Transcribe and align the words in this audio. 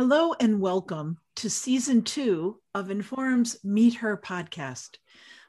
Hello 0.00 0.34
and 0.40 0.62
welcome 0.62 1.18
to 1.36 1.50
season 1.50 2.00
two 2.00 2.58
of 2.74 2.88
Inforum's 2.88 3.62
Meet 3.62 3.96
Her 3.96 4.16
podcast. 4.16 4.96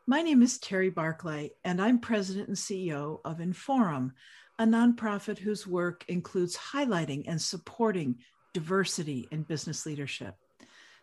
My 0.05 0.21
name 0.21 0.41
is 0.41 0.57
Terry 0.57 0.89
Barclay, 0.89 1.51
and 1.63 1.81
I'm 1.81 1.99
president 1.99 2.49
and 2.49 2.57
CEO 2.57 3.21
of 3.23 3.37
Inforum, 3.37 4.11
a 4.59 4.65
nonprofit 4.65 5.37
whose 5.37 5.65
work 5.65 6.03
includes 6.09 6.57
highlighting 6.57 7.23
and 7.27 7.41
supporting 7.41 8.17
diversity 8.53 9.25
in 9.31 9.43
business 9.43 9.85
leadership. 9.85 10.35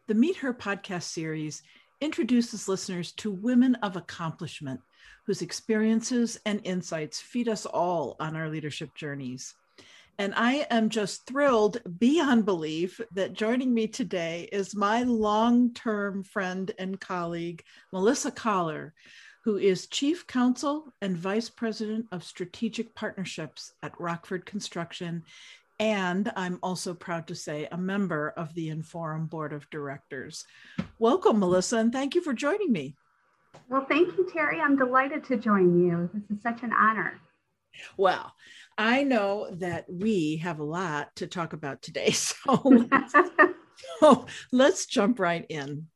The 0.09 0.15
Meet 0.15 0.37
Her 0.37 0.53
podcast 0.53 1.05
series 1.05 1.63
introduces 2.03 2.69
listeners 2.69 3.13
to 3.13 3.31
women 3.31 3.77
of 3.77 3.97
accomplishment 3.97 4.81
whose 5.25 5.41
experiences 5.41 6.39
and 6.45 6.61
insights 6.65 7.19
feed 7.19 7.49
us 7.49 7.65
all 7.65 8.17
on 8.21 8.37
our 8.37 8.51
leadership 8.51 8.95
journeys. 8.95 9.55
And 10.21 10.35
I 10.35 10.67
am 10.69 10.89
just 10.89 11.27
thrilled 11.27 11.81
beyond 12.01 12.45
belief 12.45 13.01
that 13.13 13.35
joining 13.35 13.73
me 13.73 13.87
today 13.87 14.49
is 14.51 14.75
my 14.75 15.05
long 15.05 15.73
term 15.75 16.25
friend 16.25 16.73
and 16.77 16.99
colleague, 16.99 17.63
Melissa 17.93 18.33
Collar, 18.33 18.95
who 19.45 19.59
is 19.59 19.87
Chief 19.87 20.27
Counsel 20.27 20.93
and 21.01 21.17
Vice 21.17 21.49
President 21.49 22.07
of 22.11 22.25
Strategic 22.25 22.97
Partnerships 22.97 23.73
at 23.85 23.99
Rockford 24.01 24.45
Construction. 24.45 25.23
And 25.79 26.33
I'm 26.35 26.59
also 26.65 26.95
proud 26.95 27.29
to 27.29 27.37
say 27.37 27.69
a 27.71 27.79
member 27.79 28.31
of 28.31 28.53
the 28.55 28.71
Inforum 28.71 29.31
Board 29.31 29.53
of 29.53 29.71
Directors. 29.71 30.45
Welcome, 30.99 31.39
Melissa, 31.39 31.77
and 31.77 31.93
thank 31.93 32.17
you 32.17 32.23
for 32.23 32.35
joining 32.35 32.73
me. 32.73 32.97
Well, 33.69 33.87
thank 33.89 34.17
you, 34.19 34.29
Terry. 34.33 34.61
I'm 34.61 34.77
delighted 34.77 35.23
to 35.27 35.37
join 35.37 35.81
you. 35.81 36.11
This 36.13 36.37
is 36.37 36.43
such 36.43 36.65
an 36.65 36.73
honor. 36.73 37.21
Well, 37.97 38.33
I 38.77 39.03
know 39.03 39.49
that 39.59 39.87
we 39.89 40.37
have 40.39 40.61
a 40.61 40.65
lot 40.65 41.15
to 41.17 41.27
talk 41.27 41.53
about 41.53 41.83
today. 41.83 42.13
So 42.19 42.63
let's, 42.65 43.13
so 44.01 44.27
let's 44.53 44.87
jump 44.87 45.19
right 45.19 45.45
in. 45.49 45.87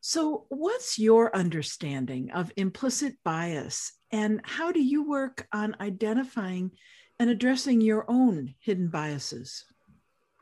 So, 0.00 0.46
what's 0.48 0.98
your 0.98 1.34
understanding 1.34 2.30
of 2.30 2.52
implicit 2.56 3.16
bias, 3.24 3.92
and 4.12 4.40
how 4.44 4.72
do 4.72 4.80
you 4.80 5.08
work 5.08 5.46
on 5.52 5.76
identifying 5.80 6.70
and 7.18 7.28
addressing 7.28 7.80
your 7.80 8.04
own 8.08 8.54
hidden 8.60 8.88
biases? 8.88 9.64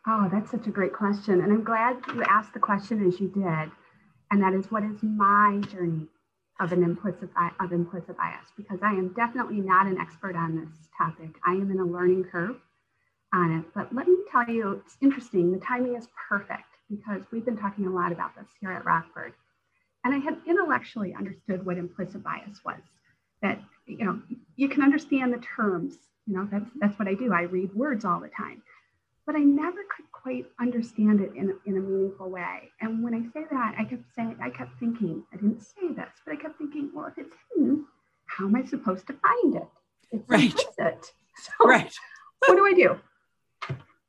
Oh, 0.06 0.28
that's 0.30 0.50
such 0.50 0.66
a 0.66 0.70
great 0.70 0.92
question. 0.92 1.40
And 1.40 1.52
I'm 1.52 1.64
glad 1.64 1.96
you 2.14 2.22
asked 2.24 2.54
the 2.54 2.60
question 2.60 3.04
as 3.06 3.18
you 3.18 3.28
did. 3.28 3.70
And 4.30 4.42
that 4.42 4.54
is 4.54 4.70
what 4.70 4.84
is 4.84 5.02
my 5.02 5.60
journey 5.70 6.06
of 6.60 6.72
an 6.72 6.82
implicit 6.82 7.28
of 7.60 7.72
implicit 7.72 8.16
bias 8.16 8.52
because 8.56 8.78
I 8.82 8.90
am 8.92 9.12
definitely 9.14 9.60
not 9.60 9.86
an 9.86 9.98
expert 9.98 10.36
on 10.36 10.56
this 10.56 10.88
topic. 10.96 11.36
I 11.46 11.52
am 11.52 11.70
in 11.70 11.78
a 11.78 11.84
learning 11.84 12.24
curve 12.24 12.56
on 13.32 13.58
it. 13.58 13.64
But 13.74 13.94
let 13.94 14.08
me 14.08 14.16
tell 14.30 14.48
you, 14.48 14.82
it's 14.84 14.96
interesting. 15.00 15.52
The 15.52 15.58
timing 15.58 15.96
is 15.96 16.08
perfect 16.28 16.64
because 16.88 17.22
we've 17.30 17.44
been 17.44 17.58
talking 17.58 17.86
a 17.86 17.90
lot 17.90 18.12
about 18.12 18.34
this 18.36 18.48
here 18.60 18.72
at 18.72 18.84
Rockford. 18.84 19.34
And 20.04 20.14
I 20.14 20.18
had 20.18 20.38
intellectually 20.46 21.14
understood 21.14 21.66
what 21.66 21.78
implicit 21.78 22.22
bias 22.22 22.60
was. 22.64 22.80
That 23.42 23.60
you 23.86 24.04
know, 24.04 24.22
you 24.56 24.68
can 24.68 24.82
understand 24.82 25.32
the 25.32 25.38
terms. 25.38 25.96
You 26.26 26.34
know, 26.34 26.48
that's 26.50 26.70
that's 26.80 26.98
what 26.98 27.08
I 27.08 27.14
do. 27.14 27.32
I 27.32 27.42
read 27.42 27.74
words 27.74 28.04
all 28.04 28.20
the 28.20 28.28
time 28.28 28.62
but 29.26 29.34
I 29.34 29.40
never 29.40 29.80
could 29.94 30.10
quite 30.12 30.46
understand 30.60 31.20
it 31.20 31.32
in, 31.34 31.52
in 31.66 31.76
a 31.76 31.80
meaningful 31.80 32.30
way. 32.30 32.70
And 32.80 33.02
when 33.02 33.12
I 33.12 33.22
say 33.32 33.44
that, 33.50 33.74
I 33.76 33.84
kept 33.84 34.04
saying, 34.14 34.36
I 34.40 34.50
kept 34.50 34.78
thinking, 34.78 35.24
I 35.32 35.36
didn't 35.36 35.60
say 35.60 35.88
this, 35.94 36.08
but 36.24 36.32
I 36.32 36.36
kept 36.36 36.58
thinking, 36.58 36.90
well, 36.94 37.06
if 37.06 37.18
it's 37.18 37.34
hidden, 37.54 37.86
how 38.26 38.46
am 38.46 38.54
I 38.54 38.64
supposed 38.64 39.06
to 39.08 39.14
find 39.14 39.56
it? 39.56 39.68
It's 40.12 40.28
right. 40.28 40.44
implicit. 40.44 41.12
So 41.38 41.68
right. 41.68 41.92
what 42.46 42.56
do 42.56 42.64
I 42.64 42.72
do? 42.72 42.98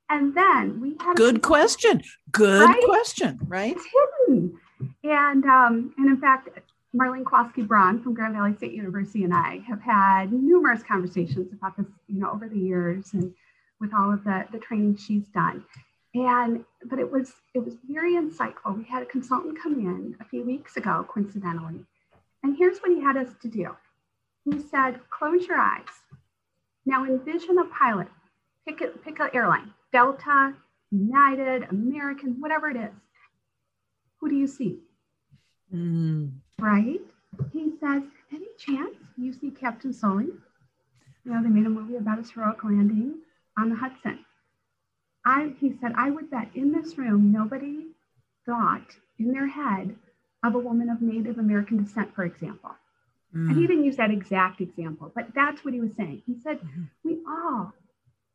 And 0.09 0.33
then 0.33 0.79
we 0.79 0.95
had 1.01 1.17
good 1.17 1.41
question. 1.41 2.01
Good 2.31 2.63
right? 2.63 2.83
question, 2.85 3.37
right? 3.45 3.75
It's 3.75 3.85
hidden. 4.27 4.57
And 5.03 5.43
um, 5.43 5.93
and 5.97 6.07
in 6.07 6.21
fact, 6.21 6.47
Marlene 6.95 7.25
Kowalski 7.25 7.63
Braun 7.63 8.01
from 8.01 8.13
Grand 8.13 8.33
Valley 8.33 8.55
State 8.55 8.71
University 8.71 9.25
and 9.25 9.33
I 9.33 9.59
have 9.67 9.81
had 9.81 10.31
numerous 10.31 10.83
conversations 10.83 11.51
about 11.51 11.75
this, 11.75 11.85
you 12.07 12.21
know, 12.21 12.31
over 12.31 12.47
the 12.47 12.57
years. 12.57 13.13
And 13.13 13.33
with 13.79 13.93
all 13.93 14.13
of 14.13 14.23
the, 14.23 14.45
the 14.51 14.59
training 14.59 14.97
she's 14.97 15.27
done. 15.27 15.63
And 16.13 16.65
but 16.85 16.99
it 16.99 17.11
was 17.11 17.33
it 17.53 17.59
was 17.59 17.75
very 17.87 18.13
insightful. 18.13 18.75
We 18.75 18.83
had 18.85 19.03
a 19.03 19.05
consultant 19.05 19.61
come 19.61 19.73
in 19.73 20.15
a 20.19 20.25
few 20.25 20.43
weeks 20.43 20.77
ago, 20.77 21.05
coincidentally. 21.07 21.85
And 22.43 22.57
here's 22.57 22.79
what 22.79 22.91
he 22.91 23.01
had 23.01 23.17
us 23.17 23.29
to 23.41 23.47
do. 23.47 23.75
He 24.45 24.59
said, 24.59 25.01
close 25.09 25.45
your 25.45 25.57
eyes. 25.57 25.83
Now 26.85 27.03
envision 27.05 27.57
a 27.57 27.65
pilot. 27.65 28.07
Pick 28.65 28.81
it, 28.81 29.03
pick 29.03 29.19
an 29.19 29.29
airline, 29.33 29.73
Delta, 29.91 30.53
United, 30.91 31.63
American, 31.69 32.39
whatever 32.39 32.69
it 32.69 32.77
is. 32.77 32.93
Who 34.19 34.29
do 34.29 34.35
you 34.35 34.47
see? 34.47 34.79
Mm. 35.73 36.31
Right? 36.59 37.01
He 37.53 37.73
says, 37.79 38.03
any 38.33 38.47
chance 38.57 38.95
you 39.17 39.33
see 39.33 39.51
Captain 39.51 39.93
Sully? 39.93 40.27
You 41.25 41.33
know, 41.33 41.43
they 41.43 41.49
made 41.49 41.65
a 41.65 41.69
movie 41.69 41.97
about 41.97 42.17
his 42.17 42.31
heroic 42.31 42.63
landing 42.63 43.15
on 43.57 43.69
the 43.69 43.75
Hudson. 43.75 44.19
I, 45.25 45.53
he 45.59 45.73
said, 45.81 45.93
I 45.97 46.09
would 46.09 46.29
bet 46.29 46.49
in 46.55 46.71
this 46.71 46.97
room 46.97 47.31
nobody 47.31 47.87
thought 48.45 48.95
in 49.19 49.31
their 49.31 49.47
head 49.47 49.95
of 50.43 50.55
a 50.55 50.59
woman 50.59 50.89
of 50.89 51.01
Native 51.01 51.37
American 51.37 51.83
descent, 51.83 52.13
for 52.15 52.23
example. 52.23 52.71
Mm. 53.35 53.49
And 53.49 53.57
he 53.57 53.65
mm. 53.65 53.67
didn't 53.67 53.83
use 53.83 53.97
that 53.97 54.11
exact 54.11 54.61
example, 54.61 55.11
but 55.13 55.27
that's 55.35 55.65
what 55.65 55.73
he 55.73 55.81
was 55.81 55.93
saying. 55.95 56.21
He 56.25 56.35
said, 56.41 56.59
mm-hmm. 56.59 56.83
we 57.03 57.17
all 57.27 57.73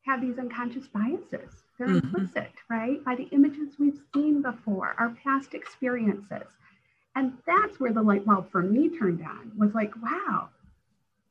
have 0.05 0.21
these 0.21 0.38
unconscious 0.38 0.87
biases. 0.88 1.62
They're 1.78 1.88
mm-hmm. 1.88 2.16
implicit, 2.16 2.53
right? 2.69 3.03
By 3.05 3.15
the 3.15 3.28
images 3.31 3.75
we've 3.78 4.00
seen 4.15 4.43
before, 4.43 4.94
our 4.99 5.16
past 5.25 5.55
experiences. 5.55 6.49
And 7.15 7.34
that's 7.47 7.78
where 7.78 7.93
the 7.93 8.03
light 8.03 8.27
bulb 8.27 8.50
for 8.50 8.62
me 8.62 8.99
turned 8.99 9.22
on 9.22 9.53
was 9.56 9.75
like, 9.75 9.94
wow, 10.03 10.49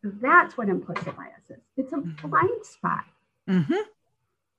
that's 0.04 0.58
what 0.58 0.70
implicit 0.70 1.16
bias 1.16 1.50
is. 1.50 1.62
It's 1.78 1.94
a 1.94 1.98
mm-hmm. 1.98 2.28
blind 2.28 2.66
spot. 2.66 3.06
Mm-hmm. 3.52 3.82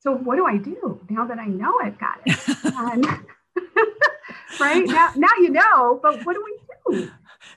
So 0.00 0.14
what 0.14 0.36
do 0.36 0.47
I 0.47 0.56
do 0.56 1.00
now 1.08 1.25
that 1.26 1.38
I 1.38 1.47
know 1.47 1.78
I've 1.80 1.98
got 1.98 2.20
it? 2.26 2.38
And, 2.75 3.06
right 4.60 4.86
now, 4.86 5.12
now 5.16 5.28
you 5.38 5.50
know, 5.50 6.00
but 6.03 6.25
what 6.25 6.34
do 6.34 6.44
we 6.44 6.97
do? 6.97 7.10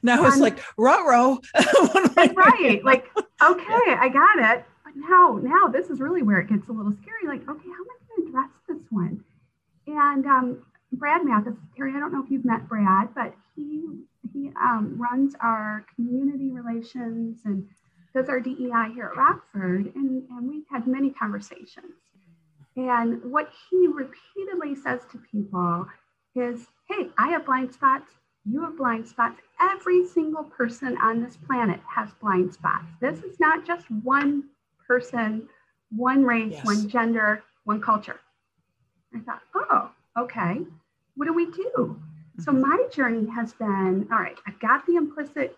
Now 0.03 0.23
and, 0.23 0.27
it's 0.27 0.37
like 0.37 0.59
row 0.77 1.39
right, 1.55 2.81
like 2.83 3.05
okay, 3.17 3.95
I 3.99 4.09
got 4.11 4.57
it. 4.57 4.65
But 4.83 4.93
now, 4.95 5.39
now 5.41 5.67
this 5.67 5.89
is 5.89 5.99
really 5.99 6.21
where 6.21 6.39
it 6.39 6.49
gets 6.49 6.67
a 6.69 6.71
little 6.71 6.93
scary. 7.01 7.27
Like, 7.27 7.47
okay, 7.49 7.67
how 7.67 7.73
am 7.73 7.89
I 7.89 7.97
going 8.07 8.21
to 8.21 8.29
address 8.29 8.49
this 8.67 8.91
one? 8.91 9.23
And 9.87 10.25
um, 10.25 10.65
Brad 10.91 11.23
Mathis, 11.25 11.55
Terry, 11.75 11.93
I 11.95 11.99
don't 11.99 12.13
know 12.13 12.23
if 12.23 12.29
you've 12.29 12.45
met 12.45 12.67
Brad, 12.67 13.13
but 13.13 13.33
he 13.55 13.85
he 14.33 14.51
um, 14.61 14.95
runs 14.97 15.35
our 15.41 15.85
community 15.95 16.51
relations 16.51 17.39
and 17.45 17.67
does 18.15 18.29
our 18.29 18.39
DEI 18.39 18.93
here 18.93 19.11
at 19.11 19.17
Rockford, 19.17 19.91
and, 19.93 20.23
and 20.29 20.49
we've 20.49 20.63
had 20.71 20.87
many 20.87 21.11
conversations. 21.11 21.93
And 22.77 23.21
what 23.29 23.49
he 23.69 23.87
repeatedly 23.87 24.73
says 24.75 25.01
to 25.11 25.21
people 25.31 25.85
is, 26.33 26.67
hey, 26.89 27.09
I 27.17 27.27
have 27.29 27.45
blind 27.45 27.73
spots, 27.73 28.09
you 28.45 28.61
have 28.61 28.77
blind 28.77 29.07
spots. 29.07 29.41
Every 29.59 30.07
single 30.07 30.43
person 30.43 30.97
on 31.01 31.21
this 31.21 31.35
planet 31.35 31.79
has 31.93 32.09
blind 32.21 32.53
spots. 32.53 32.85
This 33.01 33.19
is 33.19 33.39
not 33.39 33.65
just 33.65 33.89
one 33.91 34.45
person, 34.87 35.49
one 35.89 36.23
race, 36.23 36.53
yes. 36.53 36.65
one 36.65 36.87
gender, 36.87 37.43
one 37.65 37.81
culture. 37.81 38.19
I 39.13 39.19
thought, 39.19 39.41
oh, 39.55 39.91
okay, 40.17 40.61
what 41.15 41.25
do 41.25 41.33
we 41.33 41.47
do? 41.47 41.99
So 42.39 42.51
mm-hmm. 42.51 42.61
my 42.61 42.85
journey 42.93 43.29
has 43.29 43.53
been 43.53 44.07
all 44.11 44.19
right, 44.19 44.37
I've 44.47 44.59
got 44.59 44.85
the 44.85 44.95
implicit 44.95 45.57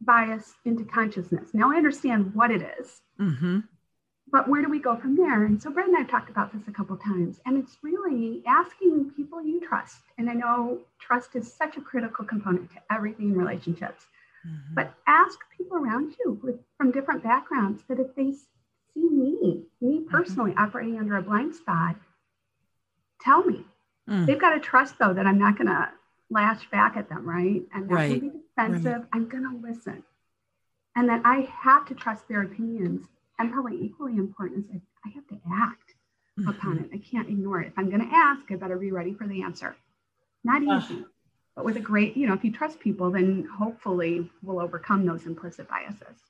bias 0.00 0.54
into 0.64 0.84
consciousness. 0.84 1.50
Now 1.52 1.72
I 1.72 1.76
understand 1.76 2.34
what 2.34 2.50
it 2.50 2.62
is, 2.78 3.00
mm-hmm. 3.20 3.60
but 4.30 4.48
where 4.48 4.62
do 4.62 4.68
we 4.68 4.78
go 4.78 4.96
from 4.96 5.16
there? 5.16 5.44
And 5.44 5.60
so 5.60 5.70
Brett 5.70 5.86
and 5.86 5.96
I 5.96 6.00
have 6.00 6.10
talked 6.10 6.30
about 6.30 6.52
this 6.52 6.68
a 6.68 6.72
couple 6.72 6.96
times, 6.96 7.40
and 7.46 7.56
it's 7.56 7.78
really 7.82 8.42
asking 8.46 9.12
people 9.16 9.42
you 9.42 9.60
trust. 9.60 9.98
And 10.18 10.28
I 10.28 10.34
know 10.34 10.80
trust 10.98 11.34
is 11.34 11.52
such 11.52 11.76
a 11.76 11.80
critical 11.80 12.24
component 12.24 12.70
to 12.72 12.76
everything 12.90 13.30
in 13.30 13.36
relationships. 13.36 14.06
Mm-hmm. 14.46 14.74
But 14.74 14.94
ask 15.06 15.38
people 15.56 15.78
around 15.78 16.14
you 16.20 16.38
with, 16.42 16.56
from 16.76 16.92
different 16.92 17.22
backgrounds 17.22 17.82
that 17.88 17.98
if 17.98 18.14
they 18.14 18.32
see 18.32 19.08
me, 19.10 19.62
me 19.80 20.00
mm-hmm. 20.00 20.10
personally 20.10 20.52
mm-hmm. 20.52 20.64
operating 20.64 20.98
under 20.98 21.16
a 21.16 21.22
blind 21.22 21.54
spot, 21.54 21.96
tell 23.20 23.44
me. 23.44 23.64
Mm. 24.08 24.26
They've 24.26 24.40
got 24.40 24.54
to 24.54 24.60
trust 24.60 24.94
though 25.00 25.12
that 25.12 25.26
I'm 25.26 25.38
not 25.38 25.58
going 25.58 25.66
to 25.66 25.90
lash 26.30 26.68
back 26.70 26.96
at 26.96 27.08
them, 27.08 27.28
right? 27.28 27.62
And 27.74 27.88
not 27.88 27.94
right. 27.94 28.20
be 28.20 28.30
defensive. 28.30 28.84
Right. 28.84 29.08
I'm 29.12 29.28
going 29.28 29.44
to 29.44 29.68
listen. 29.68 30.02
And 30.94 31.08
then 31.08 31.22
I 31.24 31.48
have 31.60 31.86
to 31.86 31.94
trust 31.94 32.28
their 32.28 32.42
opinions. 32.42 33.06
And 33.38 33.52
probably 33.52 33.78
equally 33.82 34.16
important 34.16 34.66
is 34.74 34.80
I 35.04 35.10
have 35.10 35.26
to 35.28 35.38
act 35.52 35.94
mm-hmm. 36.38 36.48
upon 36.48 36.78
it. 36.78 36.90
I 36.92 36.98
can't 36.98 37.28
ignore 37.28 37.60
it. 37.60 37.68
If 37.68 37.74
I'm 37.76 37.90
going 37.90 38.08
to 38.08 38.14
ask, 38.14 38.42
I 38.50 38.56
better 38.56 38.78
be 38.78 38.92
ready 38.92 39.12
for 39.12 39.26
the 39.26 39.42
answer. 39.42 39.76
Not 40.42 40.62
easy, 40.62 41.04
but 41.54 41.64
with 41.64 41.76
a 41.76 41.80
great, 41.80 42.16
you 42.16 42.26
know, 42.26 42.34
if 42.34 42.44
you 42.44 42.52
trust 42.52 42.80
people, 42.80 43.10
then 43.10 43.48
hopefully 43.58 44.30
we'll 44.42 44.60
overcome 44.60 45.04
those 45.04 45.26
implicit 45.26 45.68
biases. 45.68 46.20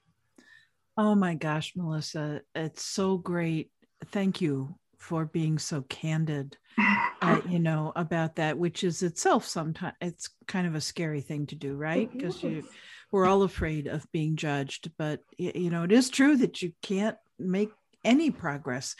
Oh 0.97 1.15
my 1.15 1.35
gosh, 1.35 1.75
Melissa, 1.77 2.41
it's 2.55 2.83
so 2.83 3.19
great. 3.19 3.71
Thank 4.07 4.41
you 4.41 4.75
for 4.99 5.25
being 5.25 5.59
so 5.59 5.83
candid 5.83 6.57
uh, 7.23 7.41
you 7.49 7.59
know, 7.59 7.93
about 7.97 8.37
that, 8.37 8.59
which 8.59 8.85
is 8.85 9.03
itself 9.03 9.47
sometimes 9.47 9.95
it's 10.01 10.31
kind 10.47 10.67
of 10.67 10.75
a 10.75 10.81
scary 10.81 11.21
thing 11.21 11.47
to 11.47 11.55
do, 11.55 11.75
right? 11.75 12.13
Because 12.13 12.43
you 12.43 12.65
we're 13.11 13.27
all 13.27 13.43
afraid 13.43 13.87
of 13.87 14.11
being 14.13 14.37
judged, 14.37 14.91
but 14.99 15.21
you 15.39 15.71
know, 15.71 15.85
it 15.85 15.93
is 15.93 16.11
true 16.11 16.37
that 16.37 16.61
you 16.61 16.73
can't 16.83 17.17
make 17.39 17.71
any 18.05 18.31
progress 18.31 18.97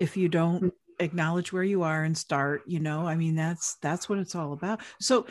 if 0.00 0.16
you 0.16 0.28
don't 0.28 0.64
mm. 0.64 0.72
acknowledge 1.00 1.52
where 1.52 1.64
you 1.64 1.82
are 1.82 2.04
and 2.04 2.16
start, 2.16 2.62
you 2.66 2.80
know. 2.80 3.06
I 3.06 3.16
mean, 3.16 3.34
that's 3.34 3.76
that's 3.76 4.08
what 4.08 4.18
it's 4.18 4.34
all 4.34 4.52
about. 4.52 4.80
So 5.00 5.26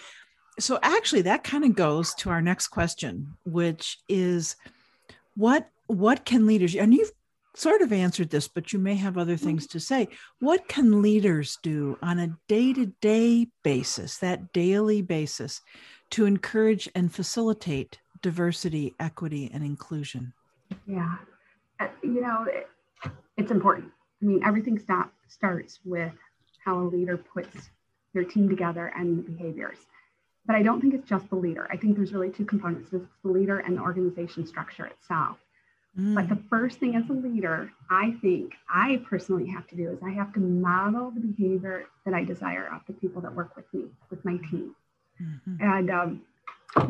so 0.59 0.79
actually 0.81 1.23
that 1.23 1.43
kind 1.43 1.63
of 1.63 1.75
goes 1.75 2.13
to 2.15 2.29
our 2.29 2.41
next 2.41 2.67
question, 2.67 3.35
which 3.45 3.99
is 4.09 4.55
what 5.35 5.69
what 5.87 6.25
can 6.25 6.45
leaders 6.45 6.75
and 6.75 6.93
you've 6.93 7.11
sort 7.55 7.81
of 7.81 7.93
answered 7.93 8.29
this, 8.29 8.47
but 8.47 8.73
you 8.73 8.79
may 8.79 8.95
have 8.95 9.17
other 9.17 9.37
things 9.37 9.67
to 9.67 9.79
say. 9.79 10.07
What 10.39 10.67
can 10.67 11.01
leaders 11.01 11.57
do 11.63 11.97
on 12.01 12.19
a 12.19 12.37
day 12.47 12.73
to 12.73 12.87
day 13.01 13.47
basis, 13.63 14.17
that 14.17 14.53
daily 14.53 15.01
basis, 15.01 15.61
to 16.11 16.25
encourage 16.25 16.89
and 16.95 17.13
facilitate 17.13 17.99
diversity, 18.21 18.95
equity, 18.99 19.49
and 19.53 19.63
inclusion? 19.63 20.33
Yeah. 20.87 21.15
Uh, 21.79 21.87
you 22.01 22.21
know, 22.21 22.45
it, 22.47 22.67
it's 23.37 23.51
important. 23.51 23.91
I 24.21 24.25
mean, 24.25 24.41
everything 24.43 24.79
stop, 24.79 25.13
starts 25.27 25.79
with 25.85 26.13
how 26.63 26.79
a 26.79 26.85
leader 26.85 27.17
puts 27.17 27.69
their 28.13 28.23
team 28.23 28.49
together 28.49 28.91
and 28.97 29.19
the 29.19 29.31
behaviors. 29.31 29.77
But 30.47 30.55
I 30.55 30.63
don't 30.63 30.79
think 30.79 30.93
it's 30.93 31.07
just 31.07 31.29
the 31.29 31.35
leader. 31.35 31.67
I 31.71 31.77
think 31.77 31.95
there's 31.95 32.13
really 32.13 32.29
two 32.29 32.45
components 32.45 32.93
it's 32.93 33.05
the 33.23 33.29
leader 33.29 33.59
and 33.59 33.77
the 33.77 33.81
organization 33.81 34.45
structure 34.45 34.85
itself. 34.85 35.37
Mm. 35.99 36.15
But 36.15 36.29
the 36.29 36.41
first 36.49 36.79
thing 36.79 36.95
as 36.95 37.09
a 37.09 37.13
leader, 37.13 37.71
I 37.89 38.15
think 38.21 38.53
I 38.69 39.01
personally 39.07 39.47
have 39.47 39.65
to 39.67 39.75
do 39.75 39.91
is 39.91 39.99
I 40.03 40.11
have 40.11 40.33
to 40.33 40.39
model 40.39 41.11
the 41.11 41.21
behavior 41.21 41.85
that 42.05 42.13
I 42.13 42.23
desire 42.23 42.69
of 42.73 42.81
the 42.87 42.93
people 42.93 43.21
that 43.21 43.33
work 43.33 43.55
with 43.55 43.65
me, 43.73 43.85
with 44.09 44.23
my 44.25 44.37
team. 44.49 44.75
Mm-hmm. 45.21 45.55
And, 45.61 45.89
um, 45.89 46.21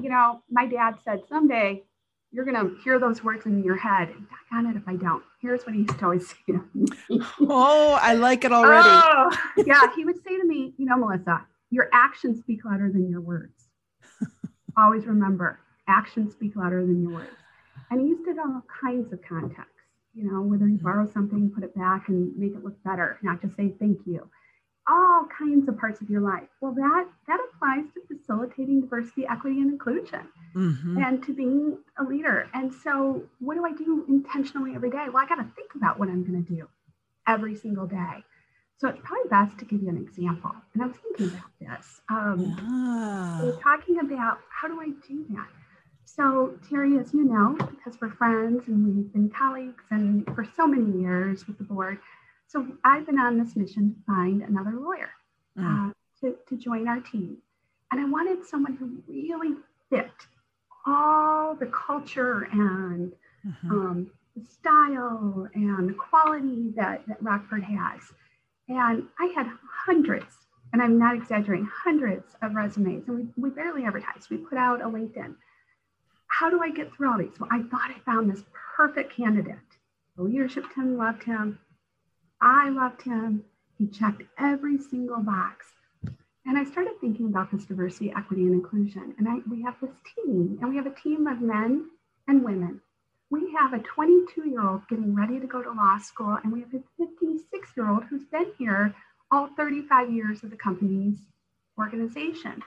you 0.01 0.09
know, 0.09 0.41
my 0.49 0.65
dad 0.65 0.95
said, 1.03 1.21
someday 1.29 1.83
you're 2.31 2.45
going 2.45 2.69
to 2.69 2.75
hear 2.83 2.99
those 2.99 3.23
words 3.23 3.45
in 3.45 3.63
your 3.63 3.77
head. 3.77 4.09
And 4.09 4.27
on 4.51 4.65
it 4.65 4.75
if 4.75 4.87
I 4.87 4.95
don't. 4.95 5.23
Here's 5.41 5.65
what 5.65 5.75
he 5.75 5.81
used 5.81 5.99
to 5.99 6.05
always 6.05 6.27
say 6.29 6.35
to 6.47 6.63
me. 6.73 6.85
oh, 7.41 7.97
I 8.01 8.13
like 8.13 8.43
it 8.43 8.51
already. 8.51 8.89
Oh, 8.89 9.37
yeah, 9.65 9.93
he 9.95 10.05
would 10.05 10.21
say 10.23 10.37
to 10.37 10.45
me, 10.45 10.73
you 10.77 10.85
know, 10.85 10.97
Melissa, 10.97 11.45
your 11.69 11.89
actions 11.93 12.39
speak 12.39 12.65
louder 12.65 12.91
than 12.91 13.09
your 13.09 13.21
words. 13.21 13.67
always 14.77 15.05
remember, 15.05 15.59
actions 15.87 16.33
speak 16.33 16.55
louder 16.55 16.81
than 16.85 17.03
your 17.03 17.13
words. 17.13 17.31
And 17.89 18.01
he 18.01 18.07
used 18.07 18.27
it 18.27 18.31
in 18.31 18.39
all 18.39 18.63
kinds 18.81 19.11
of 19.13 19.19
contexts, 19.21 19.73
you 20.13 20.29
know, 20.29 20.41
whether 20.41 20.67
you 20.67 20.77
borrow 20.77 21.09
something, 21.11 21.51
put 21.51 21.63
it 21.63 21.75
back 21.75 22.09
and 22.09 22.35
make 22.37 22.53
it 22.53 22.63
look 22.63 22.81
better, 22.83 23.19
not 23.21 23.41
just 23.41 23.55
say 23.55 23.73
thank 23.79 23.99
you. 24.05 24.27
All 24.87 25.25
kinds 25.37 25.67
of 25.67 25.79
parts 25.79 26.01
of 26.01 26.09
your 26.09 26.21
life. 26.21 26.47
Well, 26.61 26.73
that 26.73 27.07
that 27.27 27.39
applies 27.49 27.85
to 27.95 28.15
facilitating 28.15 28.81
diversity, 28.81 29.25
equity, 29.27 29.59
and 29.59 29.71
inclusion, 29.71 30.27
mm-hmm. 30.55 30.97
and 30.99 31.23
to 31.23 31.33
being 31.33 31.79
a 31.97 32.03
leader. 32.03 32.47
And 32.53 32.71
so, 32.71 33.23
what 33.39 33.55
do 33.55 33.65
I 33.65 33.71
do 33.71 34.05
intentionally 34.07 34.75
every 34.75 34.91
day? 34.91 35.05
Well, 35.11 35.23
I 35.23 35.27
got 35.27 35.35
to 35.35 35.47
think 35.55 35.73
about 35.73 35.97
what 35.97 36.09
I'm 36.09 36.23
going 36.23 36.45
to 36.45 36.53
do 36.53 36.67
every 37.27 37.55
single 37.55 37.87
day. 37.87 38.23
So 38.77 38.89
it's 38.89 38.99
probably 39.03 39.29
best 39.29 39.57
to 39.59 39.65
give 39.65 39.81
you 39.81 39.89
an 39.89 39.97
example. 39.97 40.51
And 40.73 40.83
I 40.83 40.87
was 40.87 40.97
thinking 40.97 41.27
about 41.29 41.79
this. 41.79 42.01
Um, 42.09 42.55
yeah. 42.59 43.39
So 43.39 43.59
talking 43.61 43.99
about 43.99 44.39
how 44.49 44.67
do 44.67 44.81
I 44.81 44.89
do 45.07 45.25
that? 45.29 45.47
So, 46.05 46.53
Terry, 46.69 46.97
as 46.97 47.13
you 47.13 47.23
know, 47.23 47.55
because 47.57 47.99
we're 47.99 48.11
friends 48.11 48.63
and 48.67 48.95
we've 48.95 49.11
been 49.11 49.29
colleagues 49.29 49.83
and 49.89 50.23
for 50.35 50.45
so 50.55 50.67
many 50.67 51.01
years 51.01 51.47
with 51.47 51.57
the 51.57 51.63
board, 51.63 51.97
so 52.47 52.65
I've 52.83 53.05
been 53.05 53.19
on 53.19 53.37
this 53.37 53.55
mission 53.55 53.95
to 53.95 54.01
find 54.05 54.43
another 54.43 54.71
lawyer 54.71 55.09
mm. 55.57 55.89
uh, 55.89 55.93
to, 56.21 56.35
to 56.47 56.55
join 56.55 56.87
our 56.87 56.99
team. 56.99 57.37
And 57.91 57.99
I 57.99 58.05
wanted 58.05 58.45
someone 58.45 58.75
who 58.75 59.01
really 59.11 59.55
fit 59.89 60.11
all 60.85 61.55
the 61.55 61.65
culture 61.65 62.47
and 62.51 63.11
mm-hmm. 63.45 63.71
um, 63.71 64.11
the 64.35 64.45
style 64.45 65.47
and 65.55 65.89
the 65.89 65.93
quality 65.93 66.71
that, 66.75 67.03
that 67.07 67.21
Rockford 67.21 67.63
has. 67.63 68.01
And 68.69 69.07
I 69.19 69.25
had 69.35 69.47
hundreds, 69.85 70.47
and 70.71 70.81
I'm 70.81 70.99
not 70.99 71.15
exaggerating, 71.15 71.69
hundreds 71.71 72.35
of 72.41 72.53
resumes, 72.53 73.07
and 73.07 73.17
we, 73.35 73.43
we 73.43 73.49
barely 73.49 73.85
advertised. 73.85 74.29
We 74.29 74.37
put 74.37 74.57
out 74.57 74.81
a 74.81 74.85
LinkedIn 74.85 75.35
how 76.27 76.49
do 76.49 76.61
I 76.61 76.71
get 76.71 76.93
through 76.93 77.11
all 77.11 77.17
these? 77.17 77.39
Well, 77.39 77.49
I 77.51 77.61
thought 77.63 77.91
I 77.91 77.99
found 78.05 78.29
this 78.29 78.43
perfect 78.75 79.15
candidate. 79.15 79.55
The 80.17 80.23
leadership 80.23 80.65
team 80.73 80.97
loved 80.97 81.23
him. 81.23 81.59
I 82.41 82.69
loved 82.69 83.01
him. 83.01 83.43
He 83.77 83.87
checked 83.87 84.23
every 84.37 84.77
single 84.77 85.21
box. 85.21 85.65
And 86.45 86.57
I 86.57 86.63
started 86.63 86.93
thinking 87.01 87.25
about 87.25 87.51
this 87.51 87.65
diversity, 87.65 88.13
equity, 88.15 88.43
and 88.43 88.53
inclusion. 88.53 89.15
And 89.17 89.27
I, 89.27 89.37
we 89.49 89.63
have 89.63 89.75
this 89.81 89.95
team, 90.15 90.59
and 90.61 90.69
we 90.69 90.75
have 90.75 90.85
a 90.85 90.93
team 90.93 91.25
of 91.27 91.41
men 91.41 91.89
and 92.27 92.43
women. 92.43 92.81
We 93.31 93.51
have 93.59 93.73
a 93.73 93.79
22 93.79 94.49
year 94.49 94.61
old 94.61 94.87
getting 94.87 95.15
ready 95.15 95.39
to 95.39 95.47
go 95.47 95.63
to 95.63 95.71
law 95.71 95.97
school, 95.97 96.37
and 96.43 96.53
we 96.53 96.61
have 96.61 96.73
a 96.73 96.83
56 96.97 97.69
year 97.75 97.89
old 97.89 98.03
who's 98.05 98.25
been 98.25 98.51
here 98.57 98.93
all 99.31 99.49
35 99.57 100.11
years 100.11 100.43
of 100.43 100.51
the 100.51 100.55
company's 100.55 101.17
organization. 101.79 102.61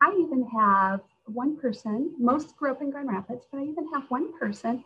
I 0.00 0.10
even 0.18 0.48
have 0.58 1.00
one 1.28 1.56
person, 1.56 2.14
most 2.18 2.56
grew 2.56 2.70
up 2.70 2.82
in 2.82 2.90
Grand 2.90 3.08
Rapids, 3.08 3.46
but 3.50 3.58
I 3.58 3.64
even 3.64 3.88
have 3.92 4.04
one 4.08 4.38
person 4.38 4.84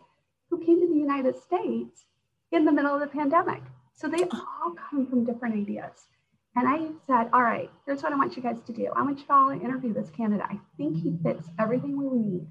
who 0.49 0.57
came 0.59 0.79
to 0.81 0.87
the 0.87 0.99
United 0.99 1.37
States 1.41 2.05
in 2.51 2.65
the 2.65 2.71
middle 2.71 2.93
of 2.93 2.99
the 3.01 3.07
pandemic. 3.07 3.61
So 3.93 4.07
they 4.07 4.23
all 4.23 4.75
come 4.89 5.07
from 5.07 5.25
different 5.25 5.55
ideas. 5.55 6.07
And 6.55 6.67
I 6.67 6.89
said, 7.07 7.29
all 7.33 7.41
right, 7.41 7.69
here's 7.85 8.03
what 8.03 8.13
I 8.13 8.15
want 8.15 8.35
you 8.35 8.43
guys 8.43 8.61
to 8.67 8.73
do. 8.73 8.91
I 8.95 9.01
want 9.01 9.19
you 9.19 9.25
all 9.29 9.49
to 9.49 9.55
interview 9.55 9.93
this 9.93 10.09
candidate. 10.11 10.45
I 10.49 10.59
think 10.77 10.97
he 10.97 11.17
fits 11.23 11.47
everything 11.59 11.97
we 11.97 12.09
need. 12.09 12.47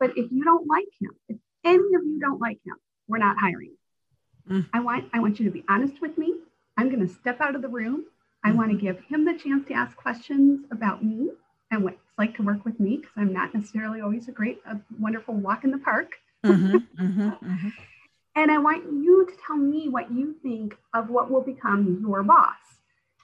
But 0.00 0.10
if 0.16 0.30
you 0.32 0.44
don't 0.44 0.66
like 0.66 0.88
him, 1.00 1.12
if 1.28 1.36
any 1.64 1.94
of 1.94 2.04
you 2.04 2.18
don't 2.20 2.40
like 2.40 2.58
him, 2.64 2.74
we're 3.06 3.18
not 3.18 3.36
hiring. 3.38 3.76
Mm. 4.50 4.66
I 4.72 4.80
want 4.80 5.04
I 5.12 5.20
want 5.20 5.38
you 5.38 5.46
to 5.46 5.52
be 5.52 5.64
honest 5.68 6.00
with 6.00 6.18
me. 6.18 6.34
I'm 6.76 6.88
going 6.88 7.06
to 7.06 7.12
step 7.12 7.40
out 7.40 7.54
of 7.54 7.62
the 7.62 7.68
room. 7.68 8.04
I 8.44 8.52
want 8.52 8.70
to 8.70 8.76
give 8.76 9.00
him 9.08 9.24
the 9.24 9.34
chance 9.34 9.66
to 9.68 9.74
ask 9.74 9.96
questions 9.96 10.64
about 10.70 11.04
me 11.04 11.30
and 11.70 11.84
what 11.84 11.94
it's 11.94 12.18
like 12.18 12.36
to 12.36 12.42
work 12.42 12.64
with 12.64 12.78
me 12.78 12.98
because 12.98 13.12
I'm 13.16 13.32
not 13.32 13.54
necessarily 13.54 14.00
always 14.00 14.28
a 14.28 14.32
great, 14.32 14.60
a 14.66 14.78
wonderful 14.98 15.34
walk 15.34 15.64
in 15.64 15.70
the 15.70 15.78
park. 15.78 16.12
Mm-hmm, 16.44 16.76
mm-hmm, 16.76 17.28
mm-hmm. 17.44 17.68
And 18.36 18.50
I 18.50 18.58
want 18.58 18.84
you 18.84 19.26
to 19.26 19.32
tell 19.46 19.56
me 19.56 19.88
what 19.88 20.12
you 20.12 20.36
think 20.42 20.76
of 20.94 21.08
what 21.10 21.30
will 21.30 21.40
become 21.40 21.98
your 22.02 22.22
boss. 22.22 22.56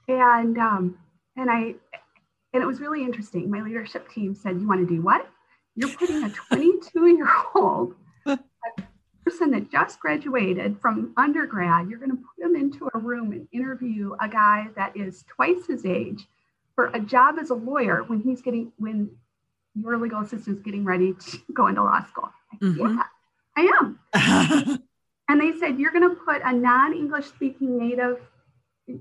And 0.09 0.59
um, 0.59 0.99
and 1.37 1.51
I 1.51 1.75
and 2.55 2.63
it 2.63 2.67
was 2.67 2.81
really 2.81 3.03
interesting. 3.03 3.51
My 3.51 3.63
leadership 3.63 4.11
team 4.11 4.35
said, 4.35 4.61
"You 4.61 4.67
want 4.67 4.87
to 4.87 4.95
do 4.95 5.03
what? 5.03 5.29
You're 5.77 5.91
putting 5.91 6.25
a 6.25 6.31
22 6.31 7.07
year 7.07 7.29
old." 7.55 7.95
person 9.25 9.53
that 9.53 9.71
just 9.71 10.01
graduated 10.01 10.77
from 10.81 11.13
undergrad, 11.17 11.89
you're 11.89 11.99
going 11.99 12.11
to 12.11 12.17
put 12.17 12.43
them 12.43 12.57
into 12.57 12.89
a 12.93 12.99
room 12.99 13.33
and 13.33 13.47
interview 13.53 14.15
a 14.21 14.29
guy 14.29 14.67
that 14.75 14.97
is 14.97 15.25
twice 15.29 15.67
his 15.69 15.87
age 15.87 16.27
for 16.75 16.87
a 16.95 17.01
job 17.01 17.37
as 17.41 17.51
a 17.51 17.55
lawyer 17.55 18.03
when 18.05 18.21
he's 18.21 18.43
getting 18.43 18.73
when 18.79 19.11
your 19.75 19.99
legal 19.99 20.21
assistant 20.21 20.59
is 20.59 20.63
getting 20.63 20.85
ready 20.85 21.15
to 21.15 21.39
go 21.55 21.67
into 21.67 21.83
law 21.83 22.05
school. 22.07 22.31
Mm-hmm. 22.61 22.97
Yeah, 22.97 23.03
I 23.57 23.71
am. 23.81 24.83
and 25.29 25.41
they 25.41 25.59
said 25.59 25.79
you're 25.79 25.93
going 25.93 26.09
to 26.09 26.17
put 26.17 26.43
a 26.45 26.53
non-English 26.53 27.27
speaking 27.27 27.79
native 27.79 28.19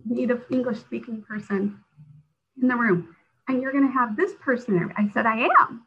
native 0.06 0.44
English 0.52 0.80
speaking 0.80 1.22
person 1.24 1.80
in 2.62 2.68
the 2.68 2.76
room, 2.76 3.16
and 3.48 3.62
you're 3.62 3.72
going 3.72 3.88
to 3.88 3.94
have 3.94 4.16
this 4.16 4.34
person 4.40 4.76
there. 4.76 4.94
I 4.98 5.10
said 5.10 5.26
I 5.26 5.48
am, 5.60 5.86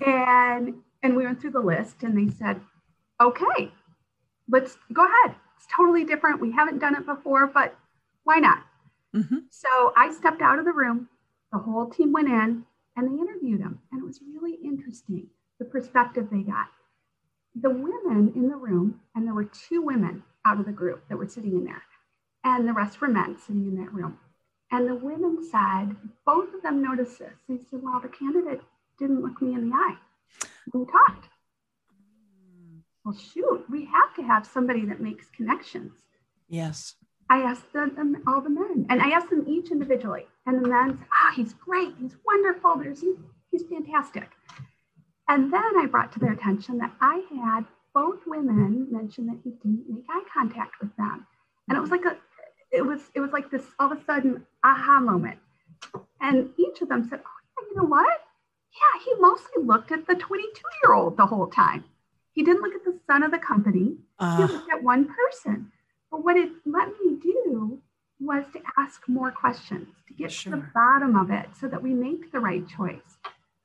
and 0.06 0.74
and 1.02 1.16
we 1.16 1.24
went 1.24 1.40
through 1.40 1.50
the 1.50 1.60
list, 1.60 2.02
and 2.02 2.16
they 2.16 2.32
said, 2.34 2.60
okay, 3.20 3.72
let's 4.48 4.76
go 4.92 5.04
ahead. 5.04 5.36
It's 5.56 5.66
totally 5.74 6.04
different. 6.04 6.40
We 6.40 6.52
haven't 6.52 6.78
done 6.78 6.96
it 6.96 7.06
before, 7.06 7.46
but 7.46 7.76
why 8.24 8.38
not? 8.38 8.64
Mm-hmm. 9.14 9.38
So 9.50 9.92
I 9.96 10.12
stepped 10.12 10.42
out 10.42 10.58
of 10.58 10.64
the 10.64 10.72
room. 10.72 11.08
The 11.52 11.58
whole 11.58 11.88
team 11.90 12.12
went 12.12 12.28
in 12.28 12.64
and 12.96 13.08
they 13.08 13.20
interviewed 13.20 13.60
him. 13.60 13.80
And 13.90 14.02
it 14.02 14.06
was 14.06 14.20
really 14.34 14.58
interesting 14.64 15.28
the 15.58 15.64
perspective 15.64 16.28
they 16.30 16.42
got. 16.42 16.66
The 17.54 17.70
women 17.70 18.32
in 18.34 18.48
the 18.48 18.56
room, 18.56 19.00
and 19.14 19.26
there 19.26 19.34
were 19.34 19.50
two 19.68 19.82
women 19.82 20.22
out 20.46 20.58
of 20.58 20.66
the 20.66 20.72
group 20.72 21.08
that 21.08 21.18
were 21.18 21.28
sitting 21.28 21.52
in 21.52 21.64
there, 21.64 21.82
and 22.44 22.66
the 22.66 22.72
rest 22.72 23.00
were 23.00 23.08
men 23.08 23.36
sitting 23.38 23.66
in 23.66 23.76
that 23.76 23.92
room. 23.92 24.18
And 24.70 24.88
the 24.88 24.94
women 24.94 25.38
said, 25.50 25.94
both 26.24 26.54
of 26.54 26.62
them 26.62 26.82
noticed 26.82 27.18
this. 27.18 27.34
They 27.48 27.58
said, 27.58 27.80
Well, 27.82 28.00
the 28.00 28.08
candidate 28.08 28.62
didn't 28.98 29.22
look 29.22 29.42
me 29.42 29.52
in 29.52 29.68
the 29.68 29.76
eye. 29.76 29.96
We 30.72 30.86
talked. 30.86 31.28
Well, 33.04 33.14
shoot, 33.14 33.66
we 33.68 33.84
have 33.84 34.14
to 34.16 34.22
have 34.22 34.46
somebody 34.46 34.86
that 34.86 35.00
makes 35.00 35.26
connections. 35.36 35.92
Yes. 36.48 36.94
I 37.30 37.42
asked 37.42 37.72
them, 37.72 38.22
all 38.26 38.40
the 38.40 38.50
men, 38.50 38.86
and 38.90 39.00
I 39.00 39.10
asked 39.10 39.30
them 39.30 39.44
each 39.46 39.70
individually. 39.70 40.26
And 40.46 40.62
the 40.62 40.68
men 40.68 40.98
said, 40.98 41.06
"Ah, 41.12 41.28
oh, 41.30 41.32
he's 41.34 41.54
great. 41.54 41.94
He's 41.98 42.16
wonderful. 42.26 42.76
There's 42.76 43.00
he's, 43.00 43.16
he's 43.50 43.62
fantastic." 43.64 44.30
And 45.28 45.52
then 45.52 45.78
I 45.78 45.86
brought 45.86 46.12
to 46.12 46.18
their 46.18 46.32
attention 46.32 46.78
that 46.78 46.92
I 47.00 47.22
had 47.34 47.64
both 47.94 48.20
women 48.26 48.88
mention 48.90 49.26
that 49.26 49.38
he 49.44 49.50
didn't 49.50 49.88
make 49.88 50.04
eye 50.10 50.24
contact 50.32 50.80
with 50.80 50.94
them, 50.96 51.26
and 51.68 51.78
it 51.78 51.80
was 51.80 51.90
like 51.90 52.04
a 52.04 52.16
it 52.72 52.84
was 52.84 53.00
it 53.14 53.20
was 53.20 53.30
like 53.32 53.50
this 53.50 53.64
all 53.78 53.92
of 53.92 53.98
a 53.98 54.04
sudden 54.04 54.44
aha 54.64 55.00
moment. 55.00 55.38
And 56.20 56.50
each 56.56 56.80
of 56.80 56.88
them 56.88 57.06
said, 57.08 57.20
Oh, 57.24 57.64
you 57.70 57.76
know 57.76 57.88
what? 57.88 58.20
Yeah, 58.72 59.04
he 59.04 59.20
mostly 59.20 59.62
looked 59.62 59.92
at 59.92 60.06
the 60.06 60.14
22 60.14 60.48
year 60.82 60.94
old 60.94 61.16
the 61.16 61.26
whole 61.26 61.48
time. 61.48 61.84
He 62.32 62.42
didn't 62.42 62.62
look 62.62 62.74
at 62.74 62.84
the 62.84 62.98
son 63.06 63.22
of 63.22 63.30
the 63.30 63.38
company. 63.38 63.96
Uh, 64.18 64.46
he 64.46 64.52
looked 64.52 64.72
at 64.72 64.82
one 64.82 65.06
person. 65.06 65.70
But 66.12 66.22
what 66.22 66.36
it 66.36 66.50
let 66.66 66.88
me 67.02 67.16
do 67.20 67.80
was 68.20 68.44
to 68.52 68.60
ask 68.78 69.08
more 69.08 69.32
questions, 69.32 69.88
to 70.06 70.14
get 70.14 70.30
sure. 70.30 70.52
to 70.52 70.58
the 70.58 70.66
bottom 70.74 71.16
of 71.16 71.30
it 71.30 71.46
so 71.58 71.66
that 71.66 71.82
we 71.82 71.94
make 71.94 72.30
the 72.30 72.38
right 72.38 72.62
choice. 72.68 73.18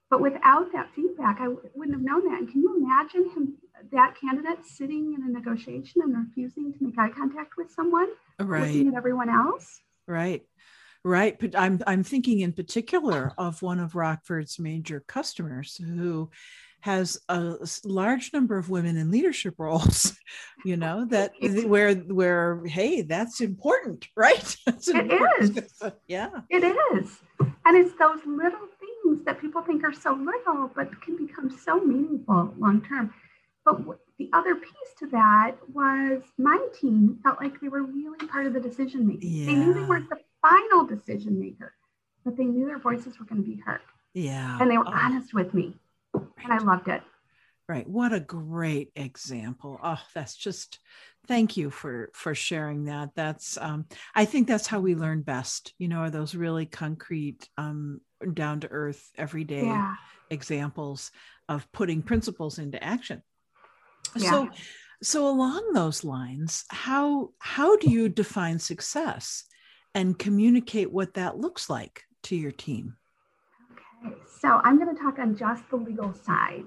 But 0.10 0.22
without 0.22 0.72
that 0.72 0.90
feedback, 0.96 1.40
I 1.42 1.50
wouldn't 1.50 1.96
have 1.96 2.02
known 2.02 2.24
that. 2.32 2.40
And 2.40 2.50
can 2.50 2.62
you 2.62 2.78
imagine 2.78 3.30
him, 3.32 3.58
that 3.92 4.16
candidate 4.20 4.66
sitting 4.66 5.14
in 5.14 5.24
a 5.24 5.32
negotiation 5.32 6.02
and 6.02 6.16
refusing 6.16 6.74
to 6.74 6.84
make 6.84 6.98
eye 6.98 7.10
contact 7.10 7.58
with 7.58 7.70
someone, 7.70 8.08
right. 8.40 8.62
looking 8.62 8.88
at 8.88 8.94
everyone 8.96 9.30
else? 9.30 9.82
Right. 10.08 10.44
Right. 11.04 11.38
But 11.40 11.56
I'm 11.56 11.82
I'm 11.86 12.04
thinking 12.04 12.40
in 12.40 12.54
particular 12.54 13.34
of 13.38 13.62
one 13.62 13.80
of 13.80 13.96
Rockford's 13.96 14.58
major 14.58 15.04
customers 15.08 15.76
who 15.76 16.32
has 16.82 17.20
a 17.30 17.56
large 17.84 18.32
number 18.34 18.58
of 18.58 18.70
women 18.70 18.98
in 18.98 19.12
leadership 19.12 19.56
roles 19.58 20.18
you 20.66 20.78
know 20.78 21.06
that 21.06 21.34
where 21.68 21.96
where 21.96 22.66
hey 22.66 23.02
that's 23.02 23.42
important 23.42 24.08
right 24.16 24.56
that's 24.66 24.88
it 24.88 24.96
important. 24.96 25.58
is. 25.58 25.84
yeah 26.08 26.30
it 26.50 26.64
is 26.64 27.20
and 27.66 27.78
it's 27.78 27.98
those 27.98 28.20
little 28.26 28.68
things 28.80 29.24
that 29.26 29.40
people 29.42 29.62
think 29.62 29.84
are 29.84 29.94
so 29.94 30.14
little 30.14 30.72
but 30.76 30.90
can 31.02 31.18
become 31.18 31.50
so 31.50 31.80
meaningful 31.80 32.54
long 32.58 32.82
term 32.82 33.14
but 33.66 33.80
the 34.18 34.30
other 34.34 34.56
piece 34.56 34.94
to 34.98 35.08
that 35.08 35.56
was 35.74 36.22
my 36.38 36.58
team 36.80 37.20
felt 37.24 37.40
like 37.42 37.60
they 37.60 37.68
were 37.68 37.84
really 37.84 38.26
part 38.28 38.46
of 38.46 38.54
the 38.54 38.60
decision 38.60 39.08
making 39.08 39.30
yeah. 39.30 39.46
they 39.46 39.54
knew 39.54 39.74
they 39.74 39.84
weren't 39.84 40.10
the 40.10 40.20
final 40.42 40.86
decision 40.86 41.40
maker 41.40 41.74
but 42.24 42.36
they 42.38 42.46
knew 42.46 42.66
their 42.66 42.80
voices 42.80 43.20
were 43.20 43.26
going 43.26 43.42
to 43.42 43.48
be 43.48 43.62
heard 43.66 43.82
yeah 44.14 44.58
and 44.60 44.72
they 44.72 44.78
were 44.78 44.88
oh. 44.88 44.94
honest 44.94 45.34
with 45.34 45.54
me 45.54 45.76
and 46.14 46.54
I 46.54 46.58
loved 46.60 46.88
it. 46.88 47.02
Right. 47.70 47.88
What 47.88 48.14
a 48.14 48.22
great 48.22 48.92
example. 48.96 49.78
Oh, 49.84 50.00
that's 50.14 50.38
just 50.38 50.80
thank 51.28 51.58
you 51.58 51.70
for 51.70 52.10
for 52.14 52.34
sharing 52.34 52.86
that. 52.86 53.10
That's 53.16 53.58
um 53.58 53.86
I 54.16 54.24
think 54.24 54.48
that's 54.48 54.68
how 54.68 54.80
we 54.80 54.96
learn 54.96 55.22
best, 55.22 55.74
you 55.78 55.90
know, 55.90 56.00
are 56.00 56.10
those 56.10 56.34
really 56.34 56.66
concrete 56.66 57.50
um 57.58 58.00
down 58.34 58.62
to 58.62 58.72
earth 58.72 59.12
everyday 59.18 59.66
yeah. 59.66 59.96
examples 60.30 61.12
of 61.50 61.70
putting 61.74 62.02
principles 62.02 62.58
into 62.58 62.82
action. 62.82 63.22
Yeah. 64.16 64.30
So 64.32 64.50
so 65.04 65.28
along 65.28 65.74
those 65.74 66.06
lines, 66.06 66.64
how 66.70 67.32
how 67.40 67.76
do 67.76 67.90
you 67.90 68.08
define 68.08 68.60
success 68.60 69.44
and 69.94 70.18
communicate 70.18 70.92
what 70.92 71.16
that 71.16 71.38
looks 71.38 71.70
like 71.70 72.04
to 72.24 72.36
your 72.38 72.52
team? 72.52 72.96
So 74.40 74.62
I'm 74.64 74.80
going 74.80 74.96
to 74.96 75.02
talk 75.02 75.20
on 75.20 75.36
just 75.36 75.70
the 75.70 75.78
legal 75.78 76.14
side. 76.14 76.64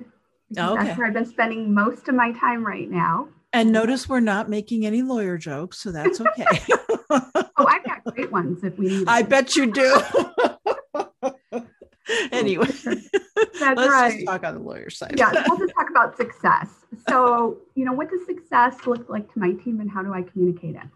Oh, 0.59 0.75
okay. 0.75 0.85
That's 0.85 0.99
where 0.99 1.07
I've 1.07 1.15
been 1.15 1.27
spending 1.27 1.73
most 1.73 2.09
of 2.09 2.15
my 2.15 2.33
time 2.33 2.67
right 2.67 2.91
now. 2.91 3.29
And 3.53 3.73
notice 3.73 4.09
we're 4.09 4.21
not 4.21 4.49
making 4.49 4.87
any 4.87 5.03
lawyer 5.03 5.37
jokes, 5.37 5.79
so 5.79 5.91
that's 5.91 6.21
okay. 6.21 6.47
oh, 7.11 7.67
I've 7.67 7.85
got 7.85 8.05
great 8.05 8.31
ones 8.31 8.63
if 8.63 8.79
we 8.79 8.89
need. 8.89 9.09
I 9.09 9.23
bet 9.23 9.57
you 9.57 9.73
do. 9.73 10.01
anyway, 12.33 12.67
oh, 12.69 12.95
that's 13.59 13.61
let's 13.61 13.91
right. 13.91 14.13
just 14.15 14.27
talk 14.27 14.45
on 14.45 14.55
the 14.55 14.61
lawyer 14.61 14.91
side. 14.91 15.15
yeah, 15.17 15.33
we'll 15.49 15.59
just 15.59 15.75
talk 15.75 15.91
about 15.91 16.17
success. 16.17 16.69
So, 17.09 17.59
you 17.75 17.85
know, 17.85 17.93
what 17.93 18.11
does 18.11 18.25
success 18.27 18.87
look 18.87 19.09
like 19.09 19.33
to 19.33 19.39
my 19.39 19.53
team, 19.53 19.81
and 19.81 19.91
how 19.91 20.03
do 20.03 20.13
I 20.13 20.23
communicate 20.23 20.77
it? 20.77 20.89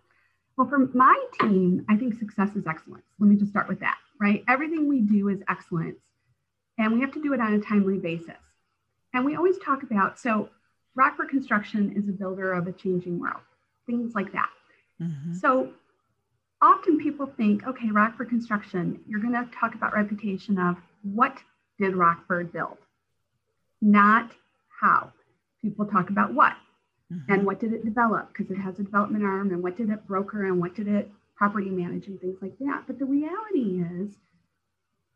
Well, 0.56 0.68
for 0.68 0.78
my 0.94 1.18
team, 1.40 1.84
I 1.88 1.96
think 1.96 2.14
success 2.14 2.54
is 2.54 2.66
excellence. 2.66 3.04
Let 3.18 3.28
me 3.28 3.36
just 3.36 3.50
start 3.50 3.68
with 3.68 3.80
that, 3.80 3.96
right? 4.20 4.44
Everything 4.48 4.88
we 4.88 5.00
do 5.00 5.28
is 5.28 5.40
excellence 5.48 5.98
and 6.78 6.92
we 6.92 7.00
have 7.00 7.12
to 7.12 7.22
do 7.22 7.32
it 7.32 7.40
on 7.40 7.54
a 7.54 7.60
timely 7.60 7.98
basis. 7.98 8.36
And 9.12 9.24
we 9.24 9.36
always 9.36 9.58
talk 9.58 9.82
about 9.82 10.18
so 10.18 10.48
Rockford 10.94 11.28
Construction 11.28 11.94
is 11.96 12.08
a 12.08 12.12
builder 12.12 12.52
of 12.52 12.66
a 12.66 12.72
changing 12.72 13.18
world, 13.18 13.42
things 13.86 14.14
like 14.14 14.32
that. 14.32 14.50
Mm-hmm. 15.00 15.34
So 15.34 15.70
often 16.62 16.98
people 16.98 17.26
think, 17.26 17.66
okay, 17.66 17.90
Rockford 17.90 18.28
Construction, 18.28 19.00
you're 19.08 19.20
going 19.20 19.34
to 19.34 19.48
talk 19.58 19.74
about 19.74 19.92
reputation 19.92 20.58
of 20.58 20.76
what 21.02 21.36
did 21.78 21.96
Rockford 21.96 22.52
build, 22.52 22.78
not 23.80 24.30
how. 24.80 25.12
People 25.62 25.86
talk 25.86 26.10
about 26.10 26.32
what 26.32 26.54
mm-hmm. 27.12 27.32
and 27.32 27.44
what 27.44 27.58
did 27.58 27.72
it 27.72 27.84
develop 27.84 28.28
because 28.32 28.50
it 28.50 28.58
has 28.58 28.78
a 28.78 28.82
development 28.82 29.24
arm 29.24 29.50
and 29.50 29.62
what 29.62 29.76
did 29.76 29.90
it 29.90 30.06
broker 30.06 30.46
and 30.46 30.60
what 30.60 30.74
did 30.74 30.88
it 30.88 31.10
property 31.36 31.70
manage 31.70 32.06
and 32.06 32.20
things 32.20 32.38
like 32.40 32.56
that. 32.58 32.84
But 32.86 32.98
the 32.98 33.06
reality 33.06 33.82
is 33.82 34.16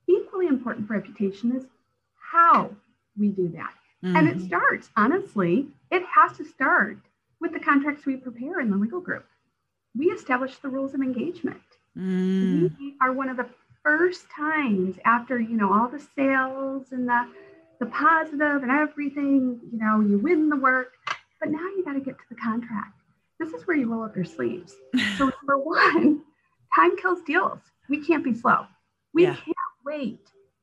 equally 0.08 0.46
important 0.46 0.86
for 0.86 0.94
reputation 0.94 1.56
is 1.56 1.64
how 2.32 2.70
we 3.16 3.28
do 3.28 3.48
that. 3.48 3.72
Mm-hmm. 4.04 4.16
And 4.16 4.28
it 4.28 4.36
mm-hmm. 4.36 4.46
starts, 4.46 4.90
honestly, 4.96 5.66
it 5.90 6.02
has 6.04 6.36
to 6.38 6.44
start 6.44 6.98
with 7.40 7.52
the 7.52 7.60
contracts 7.60 8.06
we 8.06 8.16
prepare 8.16 8.60
in 8.60 8.70
the 8.70 8.76
legal 8.76 9.00
group. 9.00 9.26
We 9.96 10.06
establish 10.06 10.56
the 10.58 10.68
rules 10.68 10.94
of 10.94 11.00
engagement. 11.00 11.60
Mm. 11.96 12.78
We 12.78 12.94
are 13.00 13.12
one 13.12 13.28
of 13.28 13.36
the 13.36 13.48
first 13.82 14.26
times 14.30 14.96
after, 15.04 15.40
you 15.40 15.56
know, 15.56 15.72
all 15.72 15.88
the 15.88 16.04
sales 16.14 16.92
and 16.92 17.08
the 17.08 17.26
the 17.80 17.86
positive 17.86 18.62
and 18.62 18.70
everything, 18.70 19.60
you 19.72 19.78
know, 19.78 20.00
you 20.00 20.18
win 20.18 20.48
the 20.48 20.56
work, 20.56 20.94
but 21.40 21.50
now 21.50 21.58
you 21.58 21.84
got 21.84 21.92
to 21.92 22.00
get 22.00 22.18
to 22.18 22.24
the 22.28 22.34
contract. 22.34 23.00
This 23.38 23.50
is 23.50 23.66
where 23.66 23.76
you 23.76 23.92
roll 23.92 24.02
up 24.02 24.16
your 24.16 24.24
sleeves. 24.24 24.74
So 25.16 25.30
number 25.42 25.58
one, 25.58 26.22
time 26.74 26.96
kills 26.96 27.20
deals. 27.22 27.60
We 27.88 28.04
can't 28.04 28.24
be 28.24 28.34
slow. 28.34 28.66
We 29.14 29.24
yeah. 29.24 29.36
can't 29.36 29.56
wait 29.88 30.20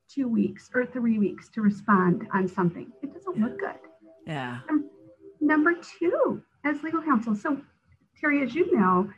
two 0.08 0.28
weeks 0.28 0.70
or 0.74 0.86
three 0.86 1.18
weeks 1.18 1.50
to 1.50 1.62
respond 1.62 2.28
on 2.34 2.48
something. 2.48 2.92
It 3.02 3.14
doesn't 3.14 3.38
look 3.38 3.60
good. 3.60 3.76
Yeah. 4.28 4.60
Um, 4.70 4.90
number 5.42 5.74
two, 5.74 6.42
as 6.64 6.82
legal 6.84 7.02
counsel, 7.02 7.36
so 7.36 7.60
Terry, 8.20 8.44
as 8.44 8.54
you 8.54 8.76
know, 8.78 9.10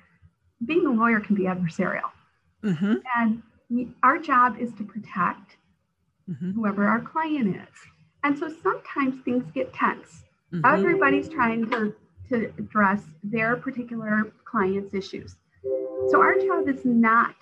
being 0.65 0.85
a 0.85 0.91
lawyer 0.91 1.19
can 1.19 1.35
be 1.35 1.43
adversarial. 1.43 2.09
Mm-hmm. 2.63 2.95
And 3.15 3.43
we, 3.69 3.89
our 4.03 4.17
job 4.17 4.57
is 4.59 4.73
to 4.73 4.83
protect 4.83 5.57
mm-hmm. 6.29 6.51
whoever 6.51 6.87
our 6.87 7.01
client 7.01 7.55
is. 7.55 7.77
And 8.23 8.37
so 8.37 8.49
sometimes 8.63 9.23
things 9.23 9.49
get 9.53 9.73
tense. 9.73 10.23
Mm-hmm. 10.53 10.65
Everybody's 10.65 11.29
trying 11.29 11.69
to, 11.69 11.93
to 12.29 12.51
address 12.57 13.01
their 13.23 13.55
particular 13.57 14.31
client's 14.45 14.93
issues. 14.93 15.35
So 16.09 16.21
our 16.21 16.35
job 16.35 16.67
is 16.69 16.85
not 16.85 17.35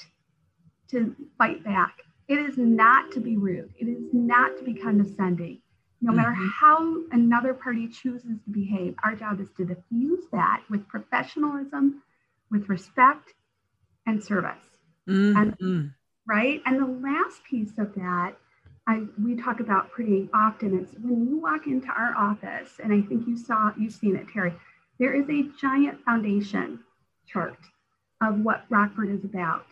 to 0.90 1.16
fight 1.38 1.64
back 1.64 1.96
it 2.28 2.40
is 2.40 2.58
not 2.58 3.12
to 3.12 3.20
be 3.20 3.38
rude. 3.38 3.74
It 3.78 3.88
is 3.88 4.04
not 4.14 4.58
to 4.58 4.64
be 4.64 4.74
condescending. 4.74 5.62
No 6.02 6.12
matter 6.12 6.32
mm-hmm. 6.32 6.48
how 6.60 7.04
another 7.12 7.54
party 7.54 7.88
chooses 7.88 8.38
to 8.44 8.52
behave, 8.52 8.96
our 9.04 9.16
job 9.16 9.40
is 9.40 9.50
to 9.58 9.66
diffuse 9.66 10.26
that 10.32 10.62
with 10.70 10.88
professionalism, 10.88 12.04
with 12.52 12.70
respect, 12.70 13.34
and 14.06 14.24
service. 14.24 14.58
Mm-hmm. 15.08 15.38
And 15.62 15.92
right. 16.28 16.62
And 16.66 16.80
the 16.80 17.08
last 17.08 17.44
piece 17.50 17.78
of 17.78 17.94
that, 17.96 18.34
I 18.88 19.04
we 19.24 19.36
talk 19.36 19.60
about 19.60 19.92
pretty 19.92 20.30
often 20.34 20.80
is 20.80 20.90
when 21.02 21.28
you 21.28 21.38
walk 21.38 21.66
into 21.66 21.88
our 21.88 22.16
office, 22.16 22.80
and 22.84 22.94
I 22.94 23.02
think 23.08 23.28
you 23.28 23.38
saw 23.38 23.72
you've 23.78 23.94
seen 23.94 24.16
it, 24.16 24.28
Terry. 24.32 24.54
There 25.00 25.14
is 25.14 25.30
a 25.30 25.50
giant 25.60 26.04
foundation 26.04 26.80
chart 27.28 27.58
of 28.22 28.40
what 28.42 28.66
Rockford 28.70 29.10
is 29.10 29.24
about. 29.24 29.66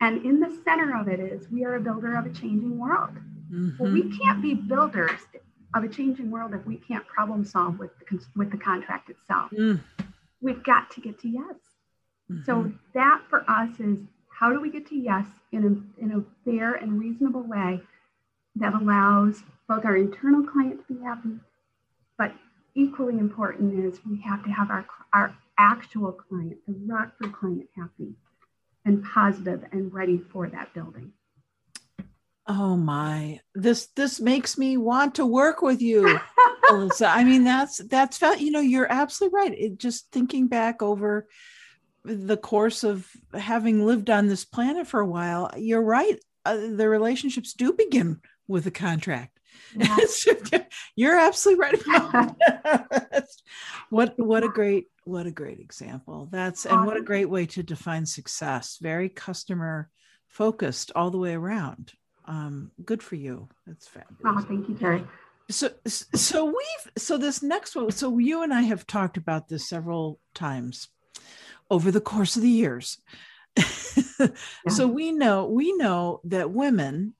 And 0.00 0.24
in 0.24 0.40
the 0.40 0.58
center 0.64 0.98
of 0.98 1.08
it 1.08 1.20
is 1.20 1.48
we 1.50 1.64
are 1.64 1.74
a 1.74 1.80
builder 1.80 2.16
of 2.16 2.26
a 2.26 2.30
changing 2.30 2.78
world. 2.78 3.16
Mm-hmm. 3.52 3.82
Well, 3.82 3.92
we 3.92 4.16
can't 4.18 4.40
be 4.40 4.54
builders 4.54 5.20
of 5.74 5.84
a 5.84 5.88
changing 5.88 6.30
world 6.30 6.54
if 6.54 6.64
we 6.66 6.76
can't 6.76 7.06
problem 7.06 7.44
solve 7.44 7.78
with 7.78 7.90
the, 7.98 8.20
with 8.34 8.50
the 8.50 8.56
contract 8.56 9.10
itself. 9.10 9.50
Mm. 9.50 9.80
We've 10.40 10.62
got 10.64 10.90
to 10.92 11.00
get 11.00 11.20
to 11.20 11.28
yes. 11.28 11.54
Mm-hmm. 12.30 12.44
So 12.44 12.72
that 12.94 13.22
for 13.28 13.48
us 13.48 13.78
is 13.78 13.98
how 14.28 14.52
do 14.52 14.60
we 14.60 14.70
get 14.70 14.86
to 14.88 14.96
yes 14.96 15.26
in 15.52 15.64
a, 15.64 16.02
in 16.02 16.12
a 16.12 16.50
fair 16.50 16.74
and 16.74 16.98
reasonable 16.98 17.42
way 17.42 17.80
that 18.56 18.72
allows 18.72 19.42
both 19.68 19.84
our 19.84 19.96
internal 19.96 20.44
client 20.44 20.80
to 20.86 20.94
be 20.94 21.02
happy, 21.02 21.38
but 22.16 22.32
equally 22.74 23.18
important 23.18 23.78
is 23.84 24.00
we 24.08 24.20
have 24.22 24.42
to 24.44 24.50
have 24.50 24.70
our, 24.70 24.86
our 25.12 25.36
actual 25.58 26.12
client, 26.12 26.56
the 26.66 26.74
Rockford 26.86 27.32
client 27.32 27.68
happy 27.76 28.14
and 28.84 29.04
positive 29.04 29.64
and 29.72 29.92
ready 29.92 30.18
for 30.18 30.48
that 30.48 30.72
building. 30.74 31.12
Oh 32.46 32.76
my, 32.76 33.40
this 33.54 33.88
this 33.94 34.20
makes 34.20 34.58
me 34.58 34.76
want 34.76 35.16
to 35.16 35.26
work 35.26 35.62
with 35.62 35.80
you, 35.80 36.18
Alyssa. 36.68 37.08
I 37.08 37.22
mean, 37.22 37.44
that's 37.44 37.78
that's 37.78 38.18
felt, 38.18 38.40
you 38.40 38.50
know, 38.50 38.60
you're 38.60 38.90
absolutely 38.90 39.36
right. 39.36 39.54
It 39.56 39.78
just 39.78 40.10
thinking 40.10 40.48
back 40.48 40.82
over 40.82 41.28
the 42.04 42.36
course 42.36 42.82
of 42.82 43.06
having 43.34 43.84
lived 43.84 44.10
on 44.10 44.26
this 44.26 44.44
planet 44.44 44.86
for 44.86 45.00
a 45.00 45.06
while, 45.06 45.50
you're 45.56 45.82
right. 45.82 46.18
Uh, 46.44 46.56
the 46.56 46.88
relationships 46.88 47.52
do 47.52 47.72
begin 47.72 48.20
with 48.48 48.66
a 48.66 48.70
contract. 48.70 49.38
Yeah. 49.76 49.96
you're 50.96 51.18
absolutely 51.18 51.60
right. 51.60 53.24
what 53.90 54.14
what 54.18 54.42
a 54.42 54.48
great 54.48 54.86
what 55.10 55.26
a 55.26 55.30
great 55.30 55.58
example. 55.58 56.28
That's 56.30 56.66
and 56.66 56.86
what 56.86 56.96
a 56.96 57.02
great 57.02 57.28
way 57.28 57.46
to 57.46 57.62
define 57.62 58.06
success. 58.06 58.78
Very 58.80 59.08
customer 59.08 59.90
focused 60.28 60.92
all 60.94 61.10
the 61.10 61.18
way 61.18 61.34
around. 61.34 61.92
Um, 62.26 62.70
good 62.84 63.02
for 63.02 63.16
you. 63.16 63.48
That's 63.66 63.88
fabulous. 63.88 64.20
Oh, 64.24 64.40
thank 64.48 64.68
you, 64.68 64.74
Terry. 64.76 65.04
So, 65.50 65.70
so 65.84 66.44
we've 66.44 66.92
so 66.96 67.18
this 67.18 67.42
next 67.42 67.74
one. 67.74 67.90
So 67.90 68.18
you 68.18 68.42
and 68.42 68.54
I 68.54 68.62
have 68.62 68.86
talked 68.86 69.16
about 69.16 69.48
this 69.48 69.68
several 69.68 70.20
times 70.32 70.88
over 71.70 71.90
the 71.90 72.00
course 72.00 72.36
of 72.36 72.42
the 72.42 72.48
years. 72.48 72.98
yeah. 73.56 74.28
So 74.68 74.86
we 74.86 75.10
know 75.10 75.46
we 75.46 75.76
know 75.76 76.20
that 76.24 76.52
women, 76.52 77.14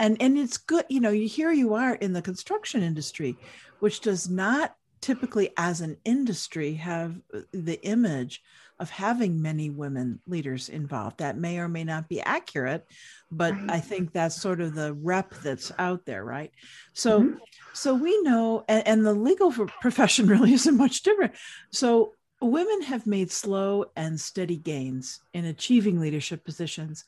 and 0.00 0.16
and 0.20 0.36
it's 0.36 0.56
good. 0.56 0.84
You 0.88 1.00
know, 1.00 1.10
you 1.10 1.28
here 1.28 1.52
you 1.52 1.74
are 1.74 1.94
in 1.94 2.12
the 2.12 2.22
construction 2.22 2.82
industry, 2.82 3.36
which 3.78 4.00
does 4.00 4.28
not 4.28 4.75
typically, 5.00 5.50
as 5.56 5.80
an 5.80 5.96
industry, 6.04 6.74
have 6.74 7.20
the 7.52 7.80
image 7.82 8.42
of 8.78 8.90
having 8.90 9.40
many 9.40 9.70
women 9.70 10.20
leaders 10.26 10.68
involved. 10.68 11.18
That 11.18 11.38
may 11.38 11.58
or 11.58 11.68
may 11.68 11.84
not 11.84 12.08
be 12.08 12.20
accurate, 12.20 12.86
but 13.30 13.54
right. 13.54 13.70
I 13.70 13.80
think 13.80 14.12
that's 14.12 14.40
sort 14.40 14.60
of 14.60 14.74
the 14.74 14.92
rep 14.92 15.32
that's 15.42 15.72
out 15.78 16.04
there, 16.04 16.24
right? 16.24 16.52
So, 16.92 17.22
mm-hmm. 17.22 17.36
so 17.72 17.94
we 17.94 18.20
know, 18.22 18.64
and, 18.68 18.86
and 18.86 19.06
the 19.06 19.14
legal 19.14 19.50
profession 19.50 20.26
really 20.28 20.52
isn't 20.52 20.76
much 20.76 21.02
different. 21.02 21.34
So, 21.70 22.12
women 22.40 22.82
have 22.82 23.06
made 23.06 23.30
slow 23.30 23.86
and 23.96 24.20
steady 24.20 24.58
gains 24.58 25.20
in 25.32 25.46
achieving 25.46 25.98
leadership 25.98 26.44
positions, 26.44 27.04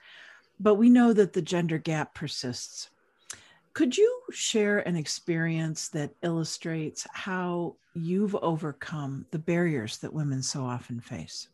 but 0.58 0.76
we 0.76 0.88
know 0.88 1.12
that 1.12 1.34
the 1.34 1.42
gender 1.42 1.76
gap 1.78 2.14
persists. 2.14 2.88
Could 3.78 3.96
you 3.96 4.22
share 4.32 4.80
an 4.80 4.96
experience 4.96 5.88
that 5.90 6.10
illustrates 6.24 7.06
how 7.12 7.76
you've 7.94 8.34
overcome 8.34 9.24
the 9.30 9.38
barriers 9.38 9.98
that 9.98 10.12
women 10.12 10.42
so 10.42 10.64
often 10.64 10.98
face? 10.98 11.46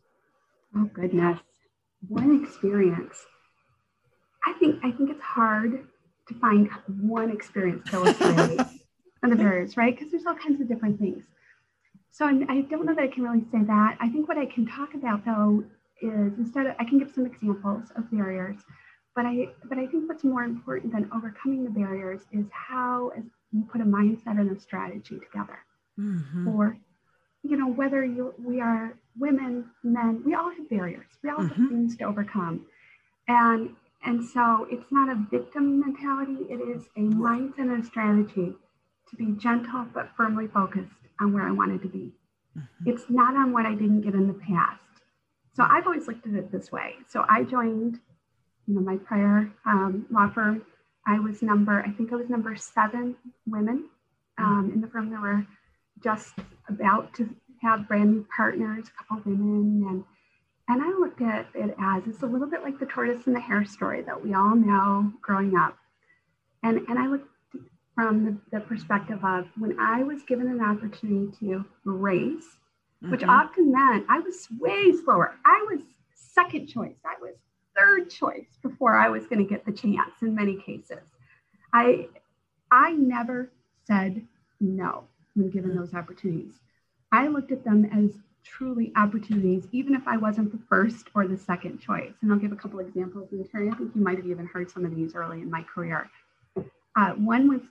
Oh 0.75 0.89
goodness. 0.91 1.37
One 2.07 2.43
experience. 2.43 3.27
I 4.43 4.53
think 4.53 4.79
I 4.83 4.89
think 4.89 5.11
it's 5.11 5.21
hard 5.21 5.85
to 6.27 6.33
find 6.39 6.67
one 6.99 7.29
experience 7.29 7.87
to 7.91 7.97
illustrate 7.97 8.57
the 9.21 9.35
barriers, 9.35 9.77
right? 9.77 9.95
Because 9.95 10.11
there's 10.11 10.25
all 10.25 10.33
kinds 10.33 10.59
of 10.59 10.67
different 10.67 10.99
things. 10.99 11.25
So 12.09 12.25
I, 12.25 12.43
I 12.49 12.61
don't 12.61 12.87
know 12.87 12.95
that 12.95 13.03
I 13.03 13.07
can 13.07 13.21
really 13.21 13.45
say 13.51 13.59
that. 13.67 13.97
I 13.99 14.09
think 14.09 14.27
what 14.27 14.39
I 14.39 14.47
can 14.47 14.65
talk 14.65 14.95
about 14.95 15.23
though 15.25 15.63
is 16.01 16.39
instead 16.39 16.65
of, 16.65 16.75
I 16.79 16.85
can 16.85 16.97
give 16.97 17.11
some 17.13 17.27
examples 17.27 17.91
of 17.95 18.09
barriers, 18.09 18.57
but 19.15 19.25
I 19.25 19.49
but 19.65 19.77
I 19.77 19.87
think 19.87 20.07
what's 20.07 20.23
more 20.23 20.43
important 20.43 20.93
than 20.93 21.09
overcoming 21.15 21.63
the 21.63 21.69
barriers 21.69 22.21
is 22.31 22.45
how 22.51 23.11
you 23.51 23.63
put 23.71 23.81
a 23.81 23.85
mindset 23.85 24.39
and 24.39 24.55
a 24.55 24.59
strategy 24.59 25.19
together. 25.19 25.59
Mm-hmm. 25.99 26.49
Or, 26.49 26.77
you 27.43 27.57
know, 27.57 27.69
whether 27.69 28.03
you 28.03 28.33
we 28.37 28.59
are 28.61 28.93
women, 29.17 29.65
men, 29.83 30.21
we 30.25 30.33
all 30.33 30.49
have 30.49 30.69
barriers. 30.69 31.07
We 31.23 31.29
all 31.29 31.37
mm-hmm. 31.37 31.61
have 31.61 31.69
things 31.69 31.97
to 31.97 32.03
overcome. 32.03 32.65
And 33.27 33.75
and 34.03 34.23
so 34.23 34.67
it's 34.69 34.91
not 34.91 35.09
a 35.09 35.25
victim 35.31 35.79
mentality, 35.79 36.45
it 36.49 36.61
is 36.61 36.83
a 36.95 37.01
mindset 37.01 37.59
and 37.59 37.83
a 37.83 37.85
strategy 37.85 38.53
to 39.09 39.15
be 39.15 39.31
gentle 39.37 39.85
but 39.93 40.09
firmly 40.15 40.47
focused 40.47 40.91
on 41.19 41.33
where 41.33 41.47
I 41.47 41.51
wanted 41.51 41.81
to 41.83 41.87
be. 41.87 42.11
Mm-hmm. 42.57 42.89
It's 42.89 43.05
not 43.09 43.35
on 43.35 43.51
what 43.51 43.65
I 43.65 43.73
didn't 43.73 44.01
get 44.01 44.13
in 44.13 44.27
the 44.27 44.33
past. 44.33 44.81
So 45.55 45.63
I've 45.63 45.85
always 45.87 46.07
looked 46.07 46.27
at 46.27 46.33
it 46.33 46.51
this 46.51 46.71
way. 46.71 46.95
So 47.07 47.25
I 47.29 47.43
joined, 47.43 47.99
you 48.67 48.75
know, 48.75 48.81
my 48.81 48.97
prior 48.97 49.51
um, 49.65 50.05
law 50.11 50.29
firm. 50.29 50.63
I 51.07 51.19
was 51.19 51.41
number, 51.41 51.81
I 51.81 51.91
think 51.91 52.11
I 52.11 52.15
was 52.15 52.29
number 52.29 52.55
seven 52.55 53.15
women 53.45 53.89
um, 54.37 54.71
in 54.73 54.81
the 54.81 54.87
firm. 54.87 55.09
There 55.09 55.21
were 55.21 55.45
just 56.03 56.33
about 56.67 57.13
to 57.15 57.29
have 57.61 57.87
brand 57.87 58.11
new 58.11 58.27
partners, 58.35 58.87
a 58.87 59.03
couple 59.03 59.31
women, 59.31 59.85
and 59.87 60.03
and 60.67 60.81
I 60.81 60.89
looked 60.89 61.21
at 61.21 61.47
it 61.53 61.75
as 61.79 62.07
it's 62.07 62.23
a 62.23 62.25
little 62.25 62.49
bit 62.49 62.63
like 62.63 62.79
the 62.79 62.87
tortoise 62.87 63.27
and 63.27 63.35
the 63.35 63.39
hare 63.39 63.65
story 63.65 64.01
that 64.01 64.23
we 64.23 64.33
all 64.33 64.55
know 64.55 65.13
growing 65.21 65.55
up. 65.55 65.77
And 66.63 66.79
and 66.87 66.97
I 66.97 67.07
looked 67.07 67.29
from 67.93 68.25
the, 68.25 68.57
the 68.57 68.65
perspective 68.65 69.23
of 69.23 69.47
when 69.57 69.79
I 69.79 70.03
was 70.03 70.23
given 70.23 70.47
an 70.47 70.61
opportunity 70.61 71.31
to 71.39 71.65
race, 71.85 72.57
mm-hmm. 73.03 73.11
which 73.11 73.23
often 73.23 73.71
meant 73.71 74.05
I 74.09 74.19
was 74.19 74.47
way 74.59 74.91
slower. 75.03 75.35
I 75.45 75.65
was 75.69 75.81
second 76.13 76.67
choice. 76.67 76.97
I 77.05 77.15
was 77.21 77.35
third 77.77 78.09
choice 78.09 78.57
before 78.61 78.95
I 78.95 79.09
was 79.09 79.25
going 79.27 79.39
to 79.39 79.49
get 79.49 79.65
the 79.65 79.71
chance 79.71 80.11
in 80.21 80.35
many 80.35 80.61
cases. 80.61 81.03
I 81.73 82.07
I 82.71 82.93
never 82.93 83.51
said 83.85 84.25
no 84.59 85.03
when 85.35 85.49
given 85.49 85.75
those 85.75 85.93
opportunities. 85.93 86.59
I 87.11 87.27
looked 87.27 87.51
at 87.51 87.63
them 87.63 87.85
as 87.85 88.11
truly 88.43 88.91
opportunities, 88.95 89.67
even 89.71 89.95
if 89.95 90.07
I 90.07 90.17
wasn't 90.17 90.51
the 90.51 90.59
first 90.69 91.07
or 91.15 91.27
the 91.27 91.37
second 91.37 91.79
choice. 91.79 92.13
And 92.21 92.31
I'll 92.31 92.39
give 92.39 92.51
a 92.51 92.55
couple 92.55 92.79
examples. 92.79 93.31
And 93.31 93.49
Terry, 93.49 93.69
I 93.69 93.75
think 93.75 93.91
you 93.95 94.01
might 94.01 94.17
have 94.17 94.27
even 94.27 94.45
heard 94.45 94.69
some 94.69 94.85
of 94.85 94.95
these 94.95 95.15
early 95.15 95.41
in 95.41 95.49
my 95.49 95.63
career. 95.63 96.09
Uh, 96.97 97.11
one 97.11 97.49
was 97.49 97.61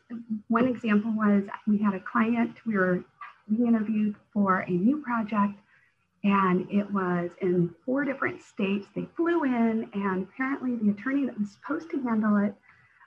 one 0.48 0.68
example 0.68 1.10
was 1.16 1.44
we 1.66 1.78
had 1.78 1.94
a 1.94 2.00
client 2.00 2.56
we 2.66 2.76
were 2.76 3.02
being 3.48 3.66
interviewed 3.66 4.14
for 4.32 4.60
a 4.60 4.70
new 4.70 4.98
project 4.98 5.54
and 6.24 6.66
it 6.70 6.90
was 6.90 7.30
in 7.42 7.72
four 7.84 8.04
different 8.04 8.42
states 8.42 8.86
they 8.94 9.06
flew 9.16 9.44
in 9.44 9.88
and 9.94 10.26
apparently 10.32 10.76
the 10.76 10.90
attorney 10.90 11.26
that 11.26 11.38
was 11.38 11.52
supposed 11.52 11.90
to 11.90 12.02
handle 12.02 12.36
it 12.38 12.54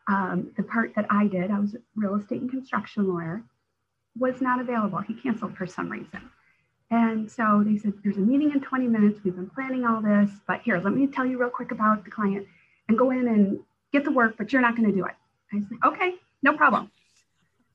um, 0.07 0.51
the 0.55 0.63
part 0.63 0.93
that 0.95 1.05
i 1.09 1.27
did 1.27 1.51
i 1.51 1.59
was 1.59 1.75
a 1.75 1.79
real 1.95 2.15
estate 2.15 2.41
and 2.41 2.49
construction 2.49 3.07
lawyer 3.07 3.43
was 4.19 4.41
not 4.41 4.59
available. 4.59 4.99
He 4.99 5.13
canceled 5.13 5.55
for 5.57 5.65
some 5.65 5.89
reason. 5.89 6.29
And 6.89 7.29
so 7.29 7.63
they 7.65 7.77
said, 7.77 7.93
There's 8.03 8.17
a 8.17 8.21
meeting 8.21 8.51
in 8.51 8.61
20 8.61 8.87
minutes. 8.87 9.19
We've 9.23 9.35
been 9.35 9.49
planning 9.49 9.85
all 9.85 10.01
this, 10.01 10.29
but 10.47 10.61
here, 10.61 10.79
let 10.79 10.93
me 10.93 11.07
tell 11.07 11.25
you 11.25 11.39
real 11.39 11.49
quick 11.49 11.71
about 11.71 12.05
the 12.05 12.11
client 12.11 12.47
and 12.87 12.97
go 12.97 13.11
in 13.11 13.27
and 13.27 13.59
get 13.91 14.05
the 14.05 14.11
work, 14.11 14.35
but 14.37 14.53
you're 14.53 14.61
not 14.61 14.75
going 14.75 14.89
to 14.89 14.95
do 14.95 15.05
it. 15.05 15.15
I 15.53 15.59
said, 15.59 15.77
Okay, 15.85 16.15
no 16.41 16.55
problem. 16.55 16.91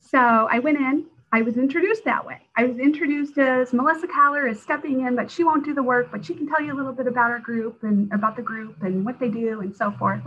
So 0.00 0.18
I 0.18 0.58
went 0.58 0.78
in. 0.78 1.06
I 1.34 1.40
was 1.40 1.56
introduced 1.56 2.04
that 2.04 2.26
way. 2.26 2.42
I 2.56 2.64
was 2.64 2.78
introduced 2.78 3.38
as 3.38 3.72
Melissa 3.72 4.06
Collar 4.06 4.46
is 4.46 4.60
stepping 4.60 5.06
in, 5.06 5.16
but 5.16 5.30
she 5.30 5.44
won't 5.44 5.64
do 5.64 5.72
the 5.72 5.82
work, 5.82 6.08
but 6.12 6.24
she 6.24 6.34
can 6.34 6.46
tell 6.46 6.60
you 6.60 6.74
a 6.74 6.76
little 6.76 6.92
bit 6.92 7.06
about 7.06 7.30
our 7.30 7.38
group 7.38 7.82
and 7.82 8.12
about 8.12 8.36
the 8.36 8.42
group 8.42 8.82
and 8.82 9.04
what 9.04 9.18
they 9.18 9.30
do 9.30 9.60
and 9.62 9.74
so 9.74 9.90
forth. 9.92 10.20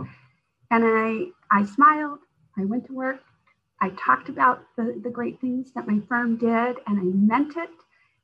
And 0.72 0.84
I 0.84 1.26
I 1.50 1.64
smiled. 1.64 2.18
I 2.58 2.64
went 2.64 2.86
to 2.86 2.92
work. 2.92 3.22
I 3.80 3.90
talked 3.90 4.28
about 4.28 4.64
the, 4.76 5.00
the 5.02 5.10
great 5.10 5.40
things 5.40 5.70
that 5.74 5.86
my 5.86 6.00
firm 6.08 6.38
did, 6.38 6.78
and 6.86 6.98
I 6.98 7.04
meant 7.04 7.56
it 7.56 7.70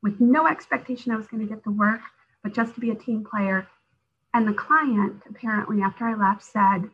with 0.02 0.20
no 0.20 0.48
expectation 0.48 1.12
I 1.12 1.16
was 1.16 1.28
going 1.28 1.46
to 1.46 1.48
get 1.48 1.62
the 1.62 1.70
work, 1.70 2.00
but 2.42 2.54
just 2.54 2.74
to 2.74 2.80
be 2.80 2.90
a 2.90 2.96
team 2.96 3.24
player. 3.24 3.68
And 4.34 4.48
the 4.48 4.54
client, 4.54 5.22
apparently, 5.28 5.82
after 5.82 6.06
I 6.06 6.14
left, 6.14 6.42
said, 6.42 6.90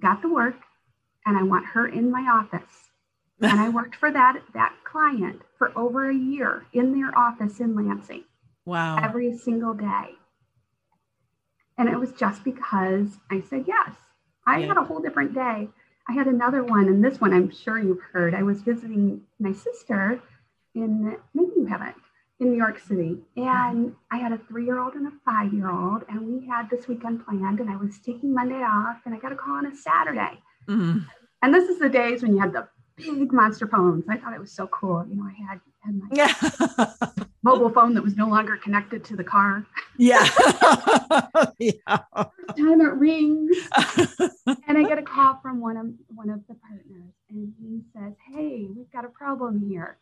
got 0.00 0.22
the 0.22 0.32
work, 0.32 0.56
and 1.26 1.36
I 1.36 1.42
want 1.42 1.66
her 1.66 1.86
in 1.86 2.10
my 2.10 2.22
office. 2.22 2.90
And 3.44 3.60
I 3.60 3.68
worked 3.68 3.96
for 3.96 4.10
that, 4.10 4.40
that 4.54 4.74
client 4.84 5.42
for 5.58 5.76
over 5.76 6.10
a 6.10 6.14
year 6.14 6.66
in 6.72 6.92
their 6.92 7.16
office 7.16 7.60
in 7.60 7.74
Lansing. 7.74 8.24
Wow. 8.64 8.98
Every 9.02 9.36
single 9.36 9.74
day. 9.74 10.10
And 11.76 11.88
it 11.88 11.98
was 11.98 12.12
just 12.12 12.44
because 12.44 13.08
I 13.30 13.40
said 13.40 13.64
yes. 13.66 13.94
I 14.46 14.58
yeah. 14.58 14.68
had 14.68 14.76
a 14.76 14.84
whole 14.84 15.00
different 15.00 15.34
day 15.34 15.68
I 16.08 16.12
had 16.12 16.26
another 16.26 16.62
one, 16.62 16.88
and 16.88 17.02
this 17.02 17.20
one 17.20 17.32
I'm 17.32 17.50
sure 17.50 17.78
you've 17.78 18.02
heard. 18.12 18.34
I 18.34 18.42
was 18.42 18.60
visiting 18.60 19.22
my 19.38 19.52
sister 19.52 20.20
in, 20.74 21.16
maybe 21.32 21.52
you 21.56 21.66
haven't, 21.66 21.96
in 22.40 22.50
New 22.50 22.58
York 22.58 22.78
City. 22.78 23.18
And 23.36 23.94
I 24.10 24.18
had 24.18 24.32
a 24.32 24.38
three 24.38 24.66
year 24.66 24.78
old 24.78 24.94
and 24.94 25.06
a 25.06 25.12
five 25.24 25.54
year 25.54 25.70
old, 25.70 26.02
and 26.08 26.20
we 26.20 26.46
had 26.46 26.68
this 26.68 26.88
weekend 26.88 27.24
planned, 27.24 27.60
and 27.60 27.70
I 27.70 27.76
was 27.76 27.98
taking 27.98 28.34
Monday 28.34 28.62
off, 28.62 28.98
and 29.06 29.14
I 29.14 29.18
got 29.18 29.32
a 29.32 29.36
call 29.36 29.54
on 29.54 29.66
a 29.66 29.74
Saturday. 29.74 30.42
Mm-hmm. 30.68 30.98
And 31.42 31.54
this 31.54 31.68
is 31.68 31.78
the 31.78 31.88
days 31.88 32.22
when 32.22 32.34
you 32.34 32.40
had 32.40 32.52
the 32.52 32.68
big 32.96 33.32
monster 33.32 33.66
phones. 33.66 34.04
I 34.08 34.16
thought 34.16 34.34
it 34.34 34.40
was 34.40 34.52
so 34.52 34.66
cool. 34.68 35.04
You 35.08 35.16
know, 35.16 35.24
I 35.24 35.50
had, 35.50 35.60
had 35.80 37.16
my 37.16 37.24
mobile 37.42 37.70
phone 37.70 37.94
that 37.94 38.02
was 38.02 38.16
no 38.16 38.28
longer 38.28 38.56
connected 38.56 39.04
to 39.04 39.16
the 39.16 39.24
car. 39.24 39.66
Yeah. 39.98 40.24
yeah. 41.58 41.72
First 41.86 42.58
time 42.58 42.80
it 42.80 42.94
rings. 42.94 43.56
and 44.66 44.78
I 44.78 44.82
get 44.82 44.98
a 44.98 45.02
call 45.02 45.38
from 45.42 45.60
one 45.60 45.76
of 45.76 45.86
one 46.14 46.30
of 46.30 46.40
the 46.48 46.54
partners 46.54 47.12
and 47.30 47.52
he 47.60 47.82
says, 47.92 48.14
Hey, 48.32 48.66
we've 48.74 48.90
got 48.92 49.04
a 49.04 49.08
problem 49.08 49.68
here. 49.68 49.98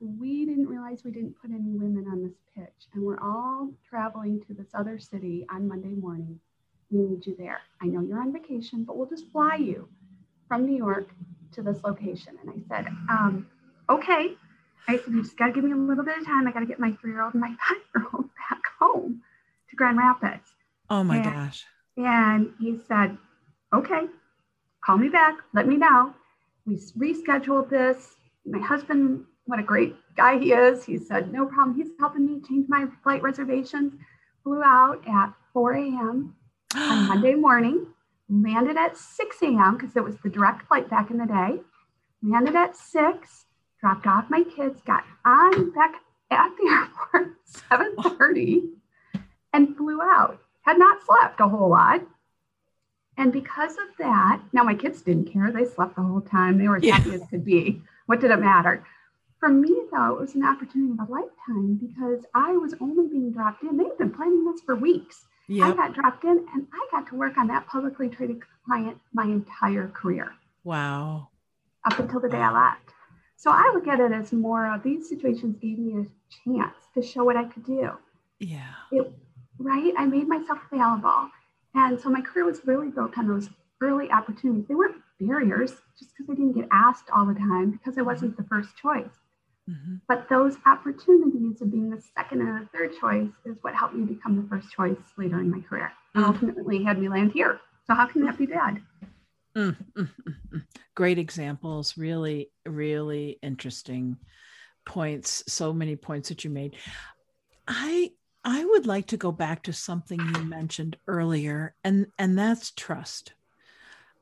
We 0.00 0.44
didn't 0.44 0.66
realize 0.66 1.02
we 1.04 1.12
didn't 1.12 1.40
put 1.40 1.50
any 1.50 1.70
women 1.70 2.06
on 2.10 2.22
this 2.22 2.34
pitch, 2.54 2.88
and 2.92 3.02
we're 3.02 3.20
all 3.20 3.70
traveling 3.88 4.42
to 4.46 4.52
this 4.52 4.66
other 4.74 4.98
city 4.98 5.46
on 5.50 5.66
Monday 5.66 5.94
morning. 5.94 6.38
We 6.90 6.98
need 6.98 7.24
you 7.24 7.34
there. 7.38 7.60
I 7.80 7.86
know 7.86 8.02
you're 8.02 8.20
on 8.20 8.32
vacation, 8.32 8.84
but 8.84 8.98
we'll 8.98 9.08
just 9.08 9.30
fly 9.32 9.54
you 9.54 9.88
from 10.46 10.66
New 10.66 10.76
York 10.76 11.08
to 11.54 11.62
this 11.62 11.82
location. 11.84 12.36
And 12.42 12.50
I 12.50 12.76
said, 12.76 12.88
um, 13.08 13.46
okay. 13.88 14.34
I 14.88 14.96
said, 14.96 15.08
you 15.08 15.22
just 15.22 15.36
got 15.36 15.46
to 15.46 15.52
give 15.52 15.64
me 15.64 15.72
a 15.72 15.76
little 15.76 16.04
bit 16.04 16.18
of 16.18 16.26
time. 16.26 16.46
I 16.46 16.52
got 16.52 16.60
to 16.60 16.66
get 16.66 16.78
my 16.78 16.92
three 17.00 17.12
year 17.12 17.22
old 17.22 17.34
and 17.34 17.40
my 17.40 17.48
five 17.68 17.78
year 17.94 18.06
old 18.12 18.24
back 18.50 18.62
home 18.78 19.22
to 19.70 19.76
Grand 19.76 19.98
Rapids. 19.98 20.50
Oh 20.90 21.02
my 21.04 21.16
and, 21.16 21.24
gosh. 21.24 21.64
And 21.96 22.52
he 22.60 22.78
said, 22.86 23.16
okay, 23.72 24.06
call 24.84 24.98
me 24.98 25.08
back. 25.08 25.38
Let 25.52 25.66
me 25.66 25.76
know. 25.76 26.14
We 26.66 26.76
rescheduled 26.76 27.70
this. 27.70 28.16
My 28.46 28.58
husband 28.58 29.24
what 29.46 29.58
a 29.58 29.62
great 29.62 29.94
guy 30.16 30.38
he 30.38 30.52
is. 30.52 30.84
He 30.84 30.98
said, 30.98 31.32
no 31.32 31.46
problem. 31.46 31.76
He's 31.76 31.92
helping 31.98 32.26
me 32.26 32.40
change 32.46 32.68
my 32.68 32.86
flight 33.02 33.22
reservations. 33.22 33.92
Flew 34.42 34.62
out 34.62 35.02
at 35.06 35.32
4 35.52 35.72
a.m. 35.74 36.34
on 36.74 37.02
Monday 37.08 37.34
morning, 37.34 37.86
landed 38.28 38.76
at 38.76 38.96
6 38.96 39.42
a.m. 39.42 39.76
because 39.76 39.96
it 39.96 40.04
was 40.04 40.16
the 40.22 40.30
direct 40.30 40.66
flight 40.66 40.88
back 40.88 41.10
in 41.10 41.18
the 41.18 41.26
day. 41.26 41.60
Landed 42.22 42.56
at 42.56 42.76
6, 42.76 43.44
dropped 43.80 44.06
off 44.06 44.30
my 44.30 44.42
kids, 44.44 44.80
got 44.82 45.04
on 45.24 45.70
back 45.70 45.94
at 46.30 46.50
the 46.56 46.68
airport 47.14 47.36
7:30 47.46 48.70
and 49.52 49.76
flew 49.76 50.00
out. 50.02 50.40
Had 50.62 50.78
not 50.78 51.04
slept 51.04 51.40
a 51.40 51.48
whole 51.48 51.70
lot. 51.70 52.00
And 53.16 53.32
because 53.32 53.72
of 53.72 53.96
that, 53.98 54.40
now 54.52 54.64
my 54.64 54.74
kids 54.74 55.02
didn't 55.02 55.32
care. 55.32 55.52
They 55.52 55.64
slept 55.64 55.94
the 55.94 56.02
whole 56.02 56.22
time. 56.22 56.58
They 56.58 56.66
were 56.66 56.78
as 56.78 56.82
yeah. 56.82 56.96
happy 56.96 57.14
as 57.14 57.22
could 57.28 57.44
be. 57.44 57.82
What 58.06 58.20
did 58.20 58.30
it 58.30 58.40
matter? 58.40 58.84
For 59.38 59.48
me, 59.48 59.82
though, 59.92 60.14
it 60.14 60.20
was 60.20 60.34
an 60.34 60.44
opportunity 60.44 60.92
of 60.92 61.08
a 61.08 61.12
lifetime 61.12 61.74
because 61.74 62.24
I 62.34 62.52
was 62.52 62.74
only 62.80 63.06
being 63.08 63.30
dropped 63.30 63.62
in. 63.62 63.76
They've 63.76 63.98
been 63.98 64.10
planning 64.10 64.44
this 64.44 64.62
for 64.62 64.74
weeks. 64.74 65.26
Yep. 65.48 65.66
I 65.66 65.76
got 65.76 65.94
dropped 65.94 66.24
in 66.24 66.46
and 66.54 66.66
I 66.72 66.86
got 66.90 67.08
to 67.08 67.16
work 67.16 67.36
on 67.36 67.48
that 67.48 67.66
publicly 67.66 68.08
traded 68.08 68.40
client 68.66 68.98
my 69.12 69.24
entire 69.24 69.88
career. 69.88 70.32
Wow. 70.64 71.28
Up 71.84 71.98
until 71.98 72.20
the 72.20 72.28
day 72.28 72.38
I 72.38 72.50
left. 72.50 72.90
So 73.36 73.50
I 73.50 73.70
look 73.74 73.86
at 73.86 74.00
it 74.00 74.12
as 74.12 74.32
more 74.32 74.72
of 74.72 74.82
these 74.82 75.08
situations 75.08 75.56
gave 75.60 75.78
me 75.78 76.00
a 76.00 76.06
chance 76.44 76.76
to 76.94 77.02
show 77.02 77.24
what 77.24 77.36
I 77.36 77.44
could 77.44 77.66
do. 77.66 77.90
Yeah. 78.40 78.72
It, 78.90 79.12
right? 79.58 79.92
I 79.98 80.06
made 80.06 80.28
myself 80.28 80.60
available. 80.72 81.28
And 81.74 82.00
so 82.00 82.08
my 82.08 82.22
career 82.22 82.46
was 82.46 82.60
really 82.64 82.88
built 82.88 83.18
on 83.18 83.28
those 83.28 83.50
early 83.82 84.10
opportunities. 84.10 84.66
They 84.66 84.74
weren't 84.74 84.96
barriers 85.20 85.72
just 85.98 86.12
because 86.16 86.30
I 86.30 86.34
didn't 86.34 86.52
get 86.52 86.68
asked 86.72 87.10
all 87.14 87.26
the 87.26 87.34
time 87.34 87.72
because 87.72 87.98
I 87.98 88.02
wasn't 88.02 88.32
mm-hmm. 88.32 88.42
the 88.42 88.48
first 88.48 88.76
choice. 88.76 89.12
Mm-hmm. 89.68 89.96
But 90.08 90.28
those 90.28 90.56
opportunities 90.66 91.62
of 91.62 91.70
being 91.70 91.90
the 91.90 92.02
second 92.14 92.42
and 92.42 92.62
the 92.62 92.68
third 92.72 92.92
choice 93.00 93.30
is 93.46 93.56
what 93.62 93.74
helped 93.74 93.94
me 93.94 94.04
become 94.04 94.36
the 94.36 94.48
first 94.48 94.70
choice 94.70 94.96
later 95.16 95.40
in 95.40 95.50
my 95.50 95.60
career 95.60 95.92
and 96.14 96.24
mm-hmm. 96.24 96.34
ultimately 96.34 96.84
had 96.84 96.98
me 96.98 97.08
land 97.08 97.32
here. 97.32 97.60
So 97.86 97.94
how 97.94 98.06
can 98.06 98.24
that 98.24 98.36
be 98.36 98.46
bad? 98.46 98.82
Mm-hmm. 99.56 100.58
Great 100.94 101.18
examples, 101.18 101.96
really, 101.96 102.50
really 102.66 103.38
interesting 103.42 104.16
points. 104.84 105.44
So 105.48 105.72
many 105.72 105.96
points 105.96 106.28
that 106.28 106.44
you 106.44 106.50
made. 106.50 106.76
I 107.66 108.10
I 108.44 108.64
would 108.64 108.86
like 108.86 109.06
to 109.08 109.16
go 109.16 109.32
back 109.32 109.62
to 109.64 109.72
something 109.72 110.20
you 110.20 110.44
mentioned 110.44 110.96
earlier, 111.06 111.74
and 111.84 112.06
and 112.18 112.38
that's 112.38 112.70
trust. 112.72 113.32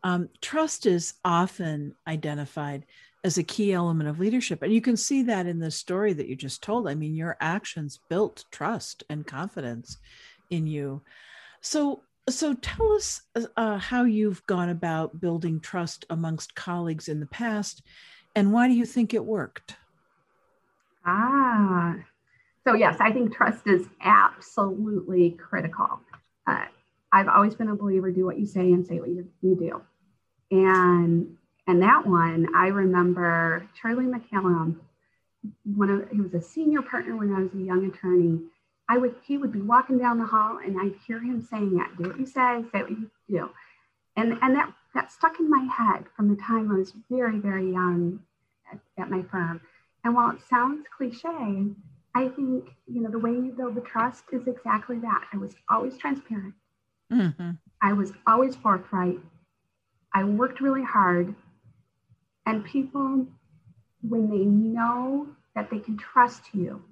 Um, 0.04 0.28
trust 0.40 0.86
is 0.86 1.14
often 1.24 1.94
identified 2.06 2.86
as 3.24 3.38
a 3.38 3.42
key 3.42 3.72
element 3.72 4.08
of 4.08 4.18
leadership, 4.18 4.62
and 4.62 4.72
you 4.72 4.80
can 4.80 4.96
see 4.96 5.22
that 5.22 5.46
in 5.46 5.60
the 5.60 5.70
story 5.70 6.12
that 6.12 6.26
you 6.26 6.34
just 6.34 6.62
told. 6.62 6.88
I 6.88 6.94
mean, 6.94 7.14
your 7.14 7.36
actions 7.40 8.00
built 8.08 8.44
trust 8.50 9.04
and 9.08 9.26
confidence 9.26 9.96
in 10.50 10.66
you. 10.66 11.02
So, 11.60 12.02
so 12.28 12.54
tell 12.54 12.92
us 12.92 13.22
uh, 13.56 13.78
how 13.78 14.04
you've 14.04 14.44
gone 14.46 14.70
about 14.70 15.20
building 15.20 15.60
trust 15.60 16.04
amongst 16.10 16.54
colleagues 16.54 17.08
in 17.08 17.20
the 17.20 17.26
past, 17.26 17.82
and 18.34 18.52
why 18.52 18.66
do 18.66 18.74
you 18.74 18.86
think 18.86 19.14
it 19.14 19.24
worked? 19.24 19.76
Ah, 21.04 21.96
so 22.66 22.74
yes, 22.74 22.96
I 23.00 23.12
think 23.12 23.34
trust 23.34 23.66
is 23.66 23.86
absolutely 24.00 25.30
critical. 25.32 26.00
Uh, 26.46 26.64
I've 27.12 27.28
always 27.28 27.54
been 27.54 27.68
a 27.68 27.76
believer: 27.76 28.10
do 28.10 28.24
what 28.24 28.38
you 28.38 28.46
say 28.46 28.72
and 28.72 28.86
say 28.86 28.98
what 28.98 29.10
you, 29.10 29.28
you 29.42 29.56
do. 29.56 29.82
And 30.56 31.36
and 31.66 31.82
that 31.82 32.06
one, 32.06 32.48
I 32.56 32.68
remember 32.68 33.68
Charlie 33.80 34.06
McCallum. 34.06 34.76
One 35.64 35.90
of 35.90 36.10
he 36.10 36.20
was 36.20 36.34
a 36.34 36.42
senior 36.42 36.82
partner 36.82 37.16
when 37.16 37.34
I 37.34 37.40
was 37.40 37.54
a 37.54 37.58
young 37.58 37.86
attorney. 37.86 38.40
I 38.88 38.98
would 38.98 39.14
he 39.26 39.38
would 39.38 39.52
be 39.52 39.60
walking 39.60 39.98
down 39.98 40.18
the 40.18 40.26
hall, 40.26 40.58
and 40.64 40.76
I'd 40.80 40.94
hear 41.06 41.18
him 41.18 41.40
saying 41.40 41.76
that: 41.76 41.96
"Do 41.96 42.08
what 42.08 42.18
you 42.18 42.26
say, 42.26 42.64
say 42.72 42.82
what 42.82 42.90
you 42.90 43.10
do." 43.28 43.50
And 44.16 44.38
and 44.42 44.54
that 44.56 44.72
that 44.94 45.10
stuck 45.10 45.40
in 45.40 45.48
my 45.48 45.68
head 45.72 46.04
from 46.16 46.28
the 46.28 46.40
time 46.40 46.70
I 46.70 46.74
was 46.74 46.92
very 47.10 47.38
very 47.38 47.70
young 47.70 48.20
at, 48.70 48.80
at 48.98 49.10
my 49.10 49.22
firm. 49.22 49.60
And 50.04 50.14
while 50.14 50.30
it 50.30 50.40
sounds 50.48 50.84
cliche, 50.96 51.66
I 52.14 52.28
think, 52.28 52.70
you 52.86 53.00
know, 53.00 53.10
the 53.10 53.18
way 53.18 53.30
you 53.30 53.54
build 53.56 53.74
the 53.74 53.80
trust 53.80 54.24
is 54.32 54.46
exactly 54.46 54.98
that. 54.98 55.24
I 55.32 55.36
was 55.36 55.54
always 55.70 55.96
transparent. 55.96 56.54
Mm-hmm. 57.12 57.50
I 57.80 57.92
was 57.92 58.12
always 58.26 58.56
forthright. 58.56 59.18
I 60.12 60.24
worked 60.24 60.60
really 60.60 60.82
hard. 60.82 61.34
And 62.46 62.64
people, 62.64 63.26
when 64.02 64.30
they 64.30 64.44
know 64.44 65.28
that 65.54 65.70
they 65.70 65.78
can 65.78 65.96
trust 65.96 66.42
you, 66.52 66.82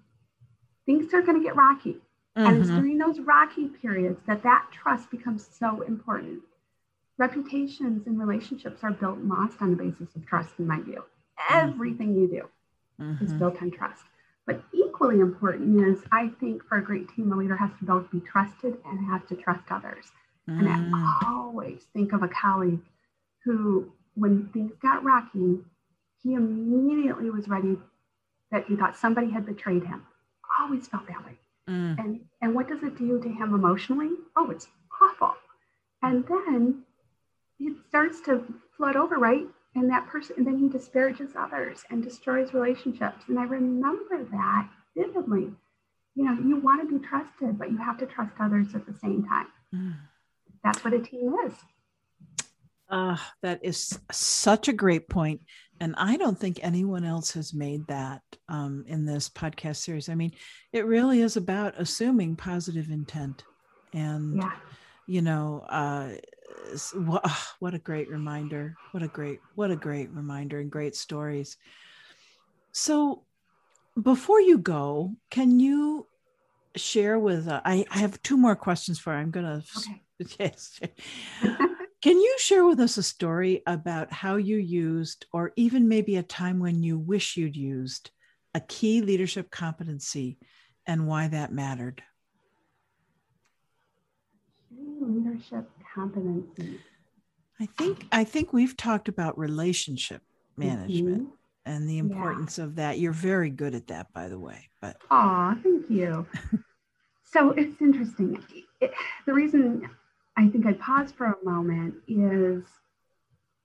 things 0.87 1.13
are 1.13 1.23
going 1.23 1.39
to 1.39 1.45
get 1.45 1.57
rocky. 1.57 1.97
Mm-hmm. 2.37 2.47
And 2.47 2.59
it's 2.59 2.69
mm-hmm. 2.69 2.81
during 2.81 2.99
those 2.99 3.21
rocky 3.21 3.67
periods 3.67 4.21
that 4.27 4.43
that 4.45 4.67
trust 4.73 5.11
becomes 5.11 5.49
so 5.59 5.83
important. 5.83 6.41
Reputations 7.19 8.07
and 8.07 8.19
relationships 8.19 8.81
are 8.83 8.93
built 8.93 9.19
and 9.19 9.29
lost 9.29 9.61
on 9.61 9.71
the 9.71 9.77
basis 9.77 10.15
of 10.15 10.27
trust, 10.27 10.51
in 10.59 10.67
my 10.67 10.81
view. 10.81 11.05
Mm-hmm. 11.51 11.71
Everything 11.71 12.15
you 12.15 12.29
do 12.29 13.05
mm-hmm. 13.05 13.25
is 13.25 13.33
built 13.33 13.61
on 13.61 13.71
trust. 13.71 14.03
But 14.47 14.63
equally 14.73 15.21
important 15.21 15.81
is 15.87 16.03
I 16.11 16.29
think 16.41 16.65
for 16.65 16.79
a 16.79 16.83
great 16.83 17.09
team, 17.15 17.33
a 17.33 17.37
leader 17.37 17.57
has 17.57 17.71
to 17.79 17.85
both 17.85 18.11
be 18.11 18.21
trusted 18.21 18.77
and 18.85 19.07
has 19.11 19.23
to 19.29 19.37
trust 19.37 19.65
others. 19.71 20.07
And 20.47 20.69
I 20.69 20.77
mm. 20.77 21.29
always 21.29 21.85
think 21.93 22.13
of 22.13 22.23
a 22.23 22.29
colleague 22.29 22.81
who, 23.45 23.93
when 24.15 24.49
things 24.53 24.73
got 24.83 25.05
rocky, 25.05 25.59
he 26.23 26.35
immediately 26.35 27.31
was 27.31 27.49
ready 27.49 27.77
that 28.51 28.67
he 28.67 28.77
thought 28.77 28.97
somebody 28.97 29.31
had 29.31 29.47
betrayed 29.47 29.85
him. 29.85 30.07
Always 30.61 30.89
felt 30.89 31.07
that 31.07 31.25
way. 31.25 31.39
Mm. 31.69 31.99
And 31.99 32.21
and 32.43 32.55
what 32.55 32.69
does 32.69 32.83
it 32.83 32.99
do 32.99 33.21
to 33.21 33.29
him 33.29 33.55
emotionally? 33.55 34.11
Oh, 34.37 34.51
it's 34.51 34.67
awful. 35.01 35.35
And 36.03 36.25
then 36.27 36.83
it 37.59 37.77
starts 37.89 38.21
to 38.23 38.45
flood 38.77 38.97
over, 38.97 39.17
right? 39.17 39.47
and 39.75 39.91
that 39.91 40.07
person 40.07 40.35
and 40.39 40.47
then 40.47 40.59
he 40.59 40.69
disparages 40.69 41.31
others 41.39 41.85
and 41.91 42.03
destroys 42.03 42.53
relationships 42.53 43.25
and 43.29 43.39
i 43.39 43.45
remember 43.45 44.25
that 44.31 44.69
vividly 44.97 45.51
you 46.15 46.25
know 46.25 46.33
you 46.33 46.57
want 46.57 46.81
to 46.81 46.99
be 46.99 47.05
trusted 47.05 47.59
but 47.59 47.71
you 47.71 47.77
have 47.77 47.99
to 47.99 48.07
trust 48.07 48.33
others 48.41 48.75
at 48.75 48.87
the 48.87 48.95
same 48.99 49.25
time 49.25 49.47
mm. 49.75 49.95
that's 50.65 50.85
what 50.85 50.95
a 50.95 50.99
team 50.99 51.35
is 51.47 51.55
uh, 52.91 53.17
that 53.43 53.61
is 53.63 53.99
such 54.11 54.69
a 54.69 54.73
great 54.73 55.09
point 55.09 55.41
and 55.81 55.95
i 55.97 56.17
don't 56.17 56.39
think 56.39 56.59
anyone 56.63 57.05
else 57.05 57.33
has 57.33 57.55
made 57.55 57.87
that 57.87 58.23
um, 58.49 58.85
in 58.87 59.05
this 59.05 59.29
podcast 59.29 59.77
series 59.77 60.09
i 60.09 60.15
mean 60.15 60.33
it 60.73 60.87
really 60.87 61.21
is 61.23 61.37
about 61.37 61.75
assuming 61.79 62.37
positive 62.37 62.91
intent 62.91 63.45
and 63.93 64.37
yeah. 64.37 64.53
you 65.07 65.23
know 65.23 65.65
uh, 65.69 66.11
what, 66.95 67.25
what 67.59 67.75
a 67.75 67.79
great 67.79 68.09
reminder 68.09 68.77
what 68.93 69.03
a 69.03 69.09
great 69.09 69.41
what 69.55 69.71
a 69.71 69.77
great 69.77 70.11
reminder 70.11 70.61
and 70.61 70.71
great 70.71 70.95
stories 70.95 71.57
so 72.73 73.23
before 74.01 74.41
you 74.41 74.59
go 74.59 75.13
can 75.31 75.59
you 75.59 76.07
share 76.77 77.19
with 77.19 77.49
uh, 77.49 77.61
I, 77.65 77.85
I 77.91 77.99
have 77.99 78.23
two 78.23 78.37
more 78.37 78.55
questions 78.55 78.99
for 78.99 79.13
you. 79.13 79.19
i'm 79.19 79.31
gonna 79.31 79.63
okay. 79.77 80.03
yes 80.39 80.81
can 82.03 82.19
you 82.19 82.37
share 82.39 82.65
with 82.65 82.81
us 82.81 82.97
a 82.97 83.03
story 83.03 83.63
about 83.67 84.13
how 84.13 84.37
you 84.37 84.57
used 84.57 85.27
or 85.33 85.53
even 85.57 85.89
maybe 85.89 86.17
a 86.17 86.23
time 86.23 86.59
when 86.59 86.83
you 86.83 86.99
wish 86.99 87.37
you'd 87.37 87.57
used 87.57 88.11
a 88.55 88.61
key 88.61 89.03
leadership 89.03 89.51
competency 89.51 90.39
and 90.87 91.07
why 91.07 91.29
that 91.29 91.53
mattered 91.53 92.03
leadership 95.01 95.69
competency? 95.95 96.81
I 97.59 97.67
think 97.67 98.07
I 98.11 98.25
think 98.25 98.53
we've 98.53 98.77
talked 98.77 99.09
about 99.09 99.39
relationship 99.39 100.23
management 100.57 101.25
mm-hmm. 101.25 101.71
and 101.71 101.89
the 101.89 101.99
importance 101.99 102.59
yeah. 102.59 102.65
of 102.65 102.77
that. 102.77 102.99
You're 102.99 103.13
very 103.13 103.51
good 103.51 103.75
at 103.75 103.89
that, 103.89 104.13
by 104.15 104.29
the 104.29 104.39
way. 104.39 104.71
But 104.81 104.97
oh, 105.11 105.55
thank 105.63 105.91
you. 105.91 106.27
so 107.25 107.51
it's 107.51 107.81
interesting. 107.83 108.43
It, 108.81 108.93
the 109.27 109.35
reason 109.35 109.91
I 110.37 110.49
think 110.49 110.67
I 110.67 110.73
paused 110.75 111.15
for 111.15 111.27
a 111.27 111.45
moment 111.45 111.95
is 112.09 112.65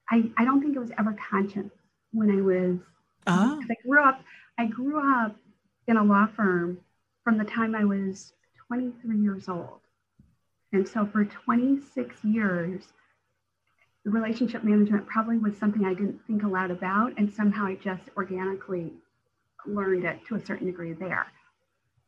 I, 0.10 0.30
I 0.38 0.45
don't 0.45 0.62
think 0.62 0.75
it 0.75 0.80
was 0.80 0.91
ever 0.97 1.13
conscious 1.13 1.71
when 2.12 2.32
I 2.32 2.41
was 2.41 2.80
uh-huh. 3.28 3.60
I 3.69 3.75
grew 3.88 4.04
up 4.04 4.21
I 4.58 4.67
grew 4.67 4.99
up 4.99 5.36
in 5.88 5.97
a 5.97 6.04
law 6.04 6.28
firm 6.36 6.80
from 7.23 7.38
the 7.38 7.43
time 7.43 7.75
I 7.75 7.86
was 7.86 8.34
23 8.67 9.17
years 9.17 9.49
old. 9.49 9.80
And 10.71 10.88
so 10.88 11.06
for 11.06 11.25
26 11.25 12.23
years, 12.23 12.84
relationship 14.04 14.63
management 14.63 15.08
probably 15.08 15.38
was 15.38 15.58
something 15.58 15.86
I 15.86 15.93
didn't 15.93 16.19
think 16.28 16.43
a 16.43 16.47
lot 16.47 16.71
about. 16.71 17.13
And 17.17 17.32
somehow 17.34 17.65
I 17.65 17.75
just 17.75 18.04
organically 18.15 18.91
learned 19.65 20.06
it 20.06 20.19
to 20.28 20.36
a 20.36 20.45
certain 20.45 20.67
degree 20.67 20.93
there. 20.93 21.28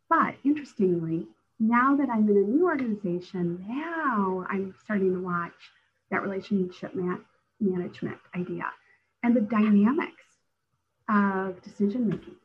But 0.10 0.36
interestingly, 0.44 1.28
now 1.60 1.96
that 1.96 2.10
I'm 2.10 2.30
in 2.30 2.38
a 2.38 2.42
new 2.42 2.66
organization, 2.66 3.66
now 3.68 4.46
I'm 4.50 4.74
starting 4.84 5.14
to 5.14 5.20
watch 5.20 5.54
that 6.12 6.22
relationship 6.22 6.96
man- 6.96 7.26
management 7.60 8.18
idea 8.36 8.72
and 9.24 9.36
the 9.36 9.42
dynamics 9.42 10.24
of 11.10 11.62
decision 11.62 12.10
making 12.10 12.36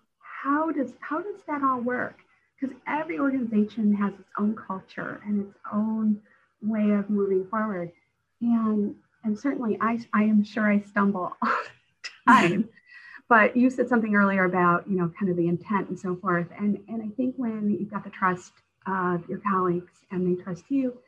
how 0.42 0.70
does 0.70 0.92
how 1.00 1.20
does 1.20 1.42
that 1.46 1.62
all 1.62 1.80
work? 1.80 2.18
Because 2.60 2.76
every 2.86 3.18
organization 3.18 3.94
has 3.94 4.12
its 4.14 4.28
own 4.38 4.54
culture 4.54 5.20
and 5.26 5.46
its 5.46 5.56
own 5.72 6.20
way 6.60 6.90
of 6.90 7.08
moving 7.10 7.46
forward. 7.46 7.92
And 8.40 8.94
and 9.24 9.38
certainly 9.38 9.78
I 9.80 10.00
I 10.12 10.24
am 10.24 10.42
sure 10.42 10.70
I 10.70 10.80
stumble 10.80 11.36
all 11.42 11.48
the 11.48 12.10
time. 12.26 12.68
but 13.28 13.56
you 13.56 13.70
said 13.70 13.88
something 13.88 14.14
earlier 14.14 14.44
about, 14.44 14.88
you 14.88 14.96
know, 14.96 15.12
kind 15.18 15.30
of 15.30 15.36
the 15.36 15.48
intent 15.48 15.88
and 15.88 15.98
so 15.98 16.16
forth. 16.16 16.48
And 16.58 16.78
and 16.88 17.02
I 17.02 17.14
think 17.16 17.36
when 17.36 17.76
you've 17.78 17.90
got 17.90 18.04
the 18.04 18.10
trust 18.10 18.52
of 18.86 19.28
your 19.28 19.38
colleagues 19.38 19.92
and 20.10 20.26
they 20.26 20.42
trust 20.42 20.64
you, 20.68 20.98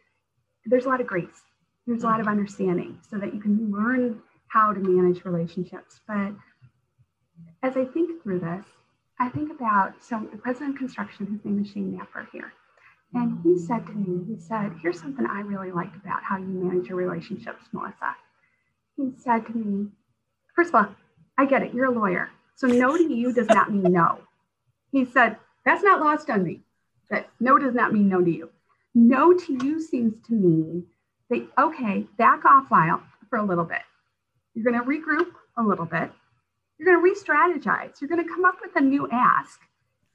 there's 0.67 0.87
a 0.87 0.89
lot 0.89 1.01
of 1.01 1.07
grace. 1.07 1.43
There's 1.87 2.03
a 2.03 2.07
lot 2.07 2.21
of 2.21 2.27
mm-hmm. 2.27 2.39
understanding 2.39 2.99
so 3.09 3.19
that 3.19 3.35
you 3.35 3.41
can 3.41 3.71
learn 3.71 4.21
how 4.49 4.73
to 4.73 4.81
manage 4.81 5.25
relationships. 5.25 6.01
But 6.07 6.33
as 7.63 7.77
I 7.77 7.85
think 7.85 8.23
through 8.23 8.41
this, 8.41 8.65
I 9.19 9.29
think 9.29 9.51
about 9.51 9.95
so 10.03 10.27
the 10.31 10.39
president 10.39 10.75
of 10.75 10.79
construction, 10.79 11.27
his 11.27 11.45
name 11.45 11.63
is 11.63 11.71
Shane 11.71 11.97
Napper 11.97 12.29
here. 12.33 12.53
And 13.13 13.39
he 13.45 13.57
said 13.57 13.87
to 13.87 13.93
me, 13.93 14.25
he 14.27 14.41
said, 14.41 14.73
here's 14.83 15.01
something 15.01 15.25
I 15.25 15.41
really 15.41 15.71
liked 15.71 15.95
about 15.95 16.25
how 16.25 16.37
you 16.37 16.47
manage 16.47 16.89
your 16.89 16.99
relationships, 16.99 17.65
Melissa. 17.73 18.17
He 18.97 19.13
said 19.19 19.47
to 19.47 19.53
me, 19.57 19.87
first 20.57 20.71
of 20.71 20.75
all, 20.75 20.89
I 21.39 21.47
get 21.47 21.63
it, 21.63 21.73
you're 21.73 21.87
a 21.87 21.91
lawyer. 21.93 22.31
So 22.57 22.67
no 22.67 22.97
to 22.97 23.03
you 23.03 23.33
does 23.33 23.49
not 23.49 23.73
mean 23.73 23.93
no. 23.93 24.19
He 24.91 25.05
said, 25.05 25.37
that's 25.65 25.83
not 25.83 26.01
lost 26.01 26.29
on 26.29 26.43
me. 26.43 26.61
That 27.11 27.29
no 27.41 27.59
does 27.59 27.75
not 27.75 27.93
mean 27.93 28.09
no 28.09 28.23
to 28.23 28.31
you. 28.31 28.51
No 28.95 29.33
to 29.33 29.53
you 29.65 29.81
seems 29.81 30.15
to 30.27 30.33
mean 30.33 30.87
that, 31.31 31.47
okay, 31.59 32.07
back 32.17 32.45
off 32.45 32.67
while 32.69 33.03
for 33.29 33.39
a 33.39 33.45
little 33.45 33.65
bit. 33.65 33.83
You're 34.55 34.65
going 34.71 34.81
to 34.81 34.89
regroup 34.89 35.33
a 35.57 35.63
little 35.63 35.85
bit. 35.85 36.11
You're 36.79 36.87
going 36.87 36.99
to 36.99 37.03
re 37.03 37.15
strategize. 37.15 38.01
You're 38.01 38.09
going 38.09 38.23
to 38.25 38.29
come 38.29 38.45
up 38.45 38.57
with 38.63 38.77
a 38.77 38.81
new 38.81 39.09
ask 39.11 39.61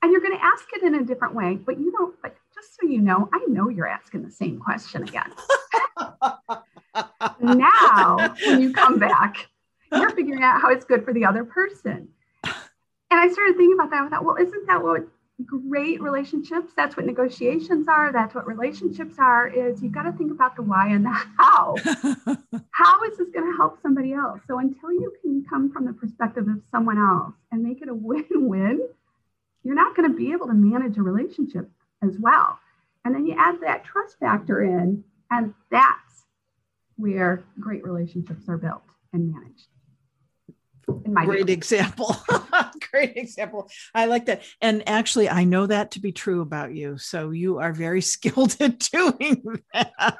and 0.02 0.12
you're 0.12 0.21
going 0.21 0.38
to 0.38 0.43
ask 0.43 0.65
it 0.73 0.84
in 0.84 0.95
a 0.95 1.04
different 1.04 1.36
way. 1.36 1.56
But 1.56 1.80
you 1.80 1.91
don't, 1.91 2.15
but 2.21 2.36
just 2.54 2.80
so 2.80 2.88
you 2.88 3.02
know, 3.02 3.30
I 3.34 3.45
know 3.47 3.69
you're 3.69 3.88
asking 3.88 4.23
the 4.23 4.32
same 4.32 4.60
question 4.60 5.04
again. 5.04 5.32
now, 7.41 8.36
when 8.45 8.62
you 8.62 8.73
come 8.73 8.99
back, 8.99 9.47
you're 9.91 10.12
figuring 10.12 10.43
out 10.43 10.62
how 10.62 10.69
it's 10.69 10.86
good 10.86 11.04
for 11.04 11.13
the 11.13 11.25
other 11.25 11.43
person. 11.43 12.10
And 13.12 13.19
I 13.19 13.28
started 13.30 13.58
thinking 13.58 13.73
about 13.73 13.89
that. 13.89 14.04
I 14.04 14.10
thought, 14.10 14.23
well, 14.25 14.36
isn't 14.36 14.67
that 14.67 14.84
what 14.84 15.08
great 15.45 16.02
relationships. 16.02 16.73
That's 16.75 16.97
what 16.97 17.06
negotiations 17.06 17.88
are. 17.88 18.12
That's 18.12 18.36
what 18.36 18.45
relationships 18.45 19.15
are 19.17 19.47
is 19.47 19.82
you've 19.82 19.93
got 19.93 20.04
to 20.04 20.12
think 20.12 20.32
about 20.32 20.56
the 20.56 20.62
why 20.62 20.89
and 20.89 21.06
the 21.06 21.17
how. 21.38 21.75
How 22.71 23.04
is 23.04 23.17
this 23.17 23.30
going 23.34 23.49
to 23.49 23.58
help 23.58 23.82
somebody 23.82 24.13
else? 24.13 24.41
So 24.47 24.60
until 24.60 24.91
you 24.91 25.13
can 25.21 25.45
come 25.49 25.71
from 25.71 25.86
the 25.86 25.93
perspective 25.93 26.47
of 26.47 26.62
someone 26.71 26.97
else 26.97 27.34
and 27.52 27.63
make 27.63 27.82
it 27.82 27.89
a 27.89 27.93
win-win 27.95 28.88
you're 29.63 29.75
not 29.75 29.95
going 29.95 30.10
to 30.10 30.17
be 30.17 30.32
able 30.32 30.47
to 30.47 30.54
manage 30.54 30.97
a 30.97 31.02
relationship 31.02 31.69
as 32.04 32.17
well. 32.19 32.60
And 33.06 33.13
then 33.13 33.25
you 33.25 33.36
add 33.38 33.62
that 33.62 33.84
trust 33.84 34.17
factor 34.19 34.63
in 34.63 35.04
and 35.32 35.54
that's 35.71 36.25
where 36.95 37.43
great 37.60 37.84
relationships 37.84 38.47
are 38.47 38.58
built 38.58 38.84
and 39.13 39.32
managed 39.34 39.67
great 41.13 41.45
view. 41.45 41.54
example. 41.54 42.15
Great 42.91 43.17
example. 43.17 43.69
I 43.93 44.06
like 44.06 44.26
that. 44.26 44.41
And 44.62 44.88
actually 44.88 45.30
i 45.30 45.43
know 45.43 45.67
that 45.67 45.91
to 45.91 46.00
be 46.00 46.12
true 46.12 46.41
about 46.41 46.74
you. 46.74 46.98
So 46.98 47.30
you 47.30 47.60
are 47.60 47.72
very 47.72 48.02
skilled 48.13 48.56
at 48.60 48.80
doing 48.80 49.62
that. 49.74 50.17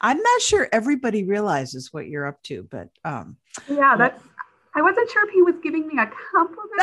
I'm 0.00 0.18
not 0.18 0.40
sure 0.40 0.68
everybody 0.72 1.24
realizes 1.24 1.92
what 1.92 2.08
you're 2.08 2.26
up 2.26 2.42
to 2.44 2.66
but 2.70 2.88
um 3.04 3.36
yeah 3.68 3.96
that's 3.96 4.22
i 4.74 4.82
wasn't 4.82 5.10
sure 5.10 5.26
if 5.28 5.34
he 5.34 5.42
was 5.42 5.54
giving 5.62 5.86
me 5.86 5.94
a 5.98 6.10
compliment. 6.32 6.80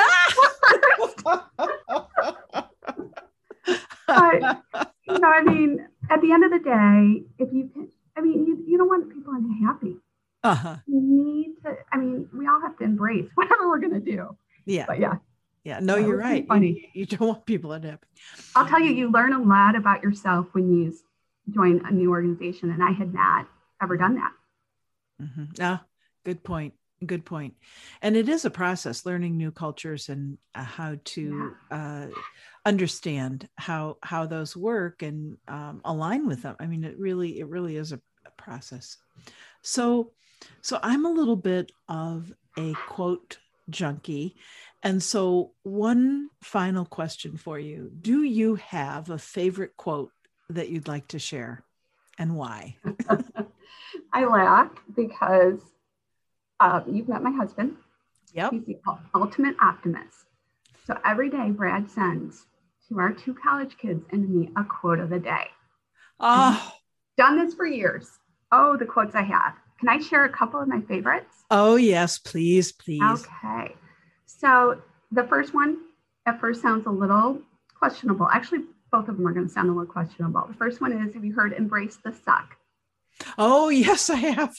But 4.07 4.63
you 5.07 5.19
know 5.19 5.27
i 5.27 5.43
mean 5.43 5.85
at 6.09 6.21
the 6.21 6.31
end 6.31 6.43
of 6.43 6.51
the 6.51 6.59
day 6.59 7.23
if 7.39 7.51
you 7.51 7.69
can 7.73 7.89
i 8.15 8.21
mean 8.21 8.45
you, 8.45 8.63
you 8.65 8.77
don't 8.77 8.87
want 8.87 9.13
people 9.13 9.33
unhappy 9.33 9.97
uh-huh. 10.43 10.77
We 10.87 10.99
need 10.99 11.55
to, 11.63 11.75
I 11.91 11.97
mean, 11.97 12.29
we 12.33 12.47
all 12.47 12.61
have 12.61 12.77
to 12.77 12.83
embrace 12.83 13.29
whatever 13.35 13.67
we're 13.67 13.79
going 13.79 13.93
to 13.93 13.99
do. 13.99 14.37
Yeah. 14.65 14.85
But 14.87 14.99
yeah. 14.99 15.15
Yeah. 15.63 15.79
No, 15.81 15.97
you're 15.97 16.17
right. 16.17 16.47
Funny. 16.47 16.89
You, 16.93 17.01
you, 17.01 17.05
don't 17.05 17.27
want 17.27 17.45
people 17.45 17.73
unhappy. 17.73 18.07
I'll 18.55 18.67
tell 18.67 18.79
you, 18.79 18.93
you 18.93 19.11
learn 19.11 19.33
a 19.33 19.41
lot 19.41 19.75
about 19.75 20.03
yourself 20.03 20.47
when 20.53 20.71
you 20.71 20.97
join 21.53 21.81
a 21.85 21.91
new 21.91 22.11
organization. 22.11 22.71
And 22.71 22.81
I 22.81 22.91
had 22.91 23.13
not 23.13 23.47
ever 23.81 23.97
done 23.97 24.15
that. 24.15 24.31
Mm-hmm. 25.21 25.43
Ah, 25.61 25.83
good 26.23 26.43
point. 26.43 26.73
Good 27.05 27.25
point. 27.25 27.53
And 28.01 28.15
it 28.15 28.27
is 28.27 28.45
a 28.45 28.49
process 28.49 29.05
learning 29.05 29.37
new 29.37 29.51
cultures 29.51 30.09
and 30.09 30.37
uh, 30.55 30.63
how 30.63 30.95
to 31.03 31.53
yeah. 31.69 31.77
uh, 31.77 32.07
understand 32.65 33.47
how 33.55 33.97
how 34.01 34.25
those 34.25 34.57
work 34.57 35.03
and 35.03 35.37
um, 35.47 35.81
align 35.85 36.25
with 36.25 36.41
them. 36.41 36.55
I 36.59 36.65
mean, 36.65 36.83
it 36.83 36.97
really 36.97 37.39
it 37.39 37.47
really 37.47 37.75
is 37.75 37.91
a, 37.91 38.01
a 38.25 38.31
process. 38.31 38.97
So 39.61 40.11
so 40.61 40.79
I'm 40.81 41.05
a 41.05 41.11
little 41.11 41.35
bit 41.35 41.71
of 41.87 42.33
a 42.57 42.73
quote 42.87 43.37
junkie. 43.69 44.35
And 44.83 45.01
so, 45.01 45.51
one 45.63 46.29
final 46.41 46.85
question 46.85 47.37
for 47.37 47.59
you 47.59 47.91
Do 48.01 48.23
you 48.23 48.55
have 48.55 49.09
a 49.09 49.17
favorite 49.17 49.75
quote 49.77 50.11
that 50.49 50.69
you'd 50.69 50.87
like 50.87 51.07
to 51.09 51.19
share 51.19 51.63
and 52.17 52.35
why? 52.35 52.77
I 54.13 54.25
laugh 54.25 54.71
because 54.95 55.59
uh, 56.59 56.81
you've 56.89 57.07
met 57.07 57.21
my 57.21 57.31
husband. 57.31 57.75
Yep. 58.33 58.51
He's 58.51 58.65
the 58.65 58.77
ultimate 59.15 59.55
optimist. 59.61 60.25
So 60.85 60.97
every 61.05 61.29
day, 61.29 61.51
Brad 61.51 61.89
sends 61.89 62.45
to 62.87 62.99
our 62.99 63.11
two 63.11 63.33
college 63.33 63.77
kids 63.77 64.05
and 64.11 64.29
me 64.29 64.49
a 64.55 64.63
quote 64.63 64.99
of 64.99 65.09
the 65.09 65.19
day. 65.19 65.47
Oh. 66.19 66.73
Done 67.17 67.43
this 67.43 67.53
for 67.53 67.65
years. 67.65 68.09
Oh, 68.51 68.77
the 68.77 68.85
quotes 68.85 69.15
I 69.15 69.23
have. 69.23 69.53
Can 69.79 69.89
I 69.89 69.99
share 69.99 70.25
a 70.25 70.29
couple 70.29 70.59
of 70.59 70.67
my 70.67 70.81
favorites? 70.81 71.45
Oh, 71.51 71.75
yes, 71.75 72.17
please, 72.17 72.71
please. 72.71 73.01
Okay. 73.03 73.75
So 74.25 74.81
the 75.11 75.23
first 75.23 75.53
one 75.53 75.77
at 76.25 76.39
first 76.39 76.61
sounds 76.61 76.85
a 76.87 76.91
little 76.91 77.41
questionable. 77.77 78.27
Actually, 78.31 78.63
both 78.91 79.07
of 79.07 79.17
them 79.17 79.27
are 79.27 79.31
going 79.33 79.47
to 79.47 79.51
sound 79.53 79.69
a 79.69 79.73
little 79.73 79.91
questionable. 79.91 80.45
The 80.47 80.55
first 80.55 80.81
one 80.81 80.91
is 80.91 81.13
Have 81.13 81.23
you 81.23 81.33
heard 81.33 81.53
embrace 81.53 81.97
the 82.03 82.11
suck? 82.11 82.55
Oh, 83.37 83.69
yes, 83.83 84.09
I 84.09 84.15
have. 84.15 84.55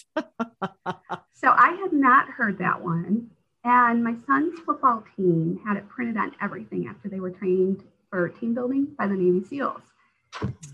so 1.35 1.49
I 1.51 1.79
had 1.83 1.93
not 1.93 2.29
heard 2.29 2.59
that 2.59 2.83
one. 2.83 3.31
And 3.65 4.03
my 4.03 4.15
son's 4.27 4.59
football 4.61 5.05
team 5.17 5.61
had 5.67 5.77
it 5.77 5.89
printed 5.89 6.17
on 6.17 6.33
everything 6.41 6.87
after 6.87 7.09
they 7.09 7.21
were 7.21 7.31
trained 7.31 7.83
for 8.09 8.29
team 8.29 8.55
building 8.55 8.89
by 8.97 9.07
the 9.07 9.15
Navy 9.15 9.45
SEALs. 9.45 9.83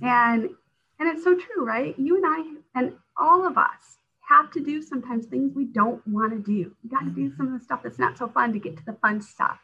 And 0.03 0.51
and 1.01 1.09
it's 1.09 1.25
so 1.25 1.35
true, 1.35 1.65
right? 1.65 1.99
You 1.99 2.17
and 2.17 2.25
I 2.27 2.79
and 2.79 2.93
all 3.19 3.47
of 3.47 3.59
us 3.59 3.99
have 4.29 4.51
to 4.53 4.61
do 4.61 4.83
sometimes 4.83 5.27
things 5.27 5.53
we 5.55 5.67
don't 5.67 6.07
want 6.07 6.33
to 6.33 6.39
do. 6.39 6.53
You 6.83 6.91
got 6.91 7.01
to 7.01 7.11
do 7.11 7.29
mm-hmm. 7.29 7.37
some 7.37 7.53
of 7.53 7.59
the 7.59 7.65
stuff 7.65 7.83
that's 7.83 7.99
not 7.99 8.19
so 8.19 8.29
fun 8.29 8.53
to 8.53 8.59
get 8.59 8.77
to 8.77 8.85
the 8.85 8.95
fun 8.95 9.21
stuff. 9.21 9.59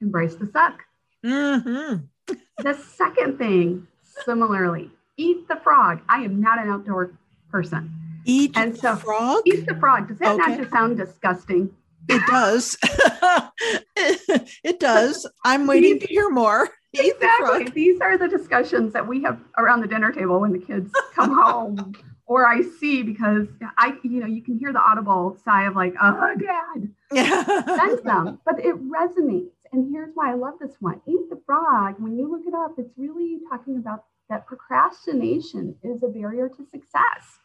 Embrace 0.00 0.34
the 0.36 0.46
suck. 0.46 0.82
Mm-hmm. 1.24 2.34
the 2.58 2.74
second 2.74 3.38
thing, 3.38 3.86
similarly, 4.24 4.90
eat 5.16 5.48
the 5.48 5.56
frog. 5.56 6.02
I 6.08 6.18
am 6.18 6.40
not 6.40 6.58
an 6.58 6.68
outdoor 6.68 7.12
person. 7.50 7.92
Eat 8.26 8.52
and 8.56 8.76
so, 8.76 8.96
frog? 8.96 9.42
Eat 9.46 9.66
the 9.66 9.74
frog. 9.76 10.08
Does 10.08 10.18
that 10.18 10.34
okay. 10.34 10.50
not 10.50 10.58
just 10.58 10.70
sound 10.70 10.96
disgusting? 10.96 11.70
It 12.08 12.22
does. 12.26 12.76
it 13.96 14.80
does. 14.80 15.26
I'm 15.44 15.66
waiting 15.68 15.98
to 16.00 16.06
hear 16.06 16.28
more. 16.30 16.68
exactly. 16.92 17.64
The 17.64 17.70
These 17.70 18.00
are 18.00 18.18
the 18.18 18.28
discussions 18.28 18.92
that 18.92 19.06
we 19.06 19.22
have 19.22 19.40
around 19.56 19.80
the 19.80 19.88
dinner 19.88 20.12
table 20.12 20.40
when 20.40 20.52
the 20.52 20.58
kids 20.58 20.92
come 21.14 21.34
home 21.34 21.94
or 22.26 22.46
I 22.46 22.62
see 22.62 23.02
because 23.02 23.46
I, 23.76 23.94
you 24.02 24.20
know, 24.20 24.26
you 24.26 24.42
can 24.42 24.58
hear 24.58 24.72
the 24.72 24.80
audible 24.80 25.36
sigh 25.44 25.66
of 25.66 25.76
like, 25.76 25.94
oh, 26.00 26.34
dad. 26.38 26.88
Yeah. 27.12 27.96
them, 28.04 28.40
but 28.44 28.58
it 28.58 28.76
resonates. 28.90 29.50
And 29.72 29.90
here's 29.92 30.10
why 30.14 30.30
I 30.30 30.34
love 30.34 30.54
this 30.60 30.74
one. 30.80 31.00
Eat 31.06 31.28
the 31.30 31.40
frog. 31.44 31.96
When 31.98 32.16
you 32.16 32.30
look 32.30 32.46
it 32.46 32.54
up, 32.54 32.72
it's 32.78 32.96
really 32.96 33.38
talking 33.50 33.76
about 33.76 34.04
that 34.30 34.46
procrastination 34.46 35.76
is 35.82 36.02
a 36.02 36.08
barrier 36.08 36.48
to 36.48 36.64
success. 36.70 37.38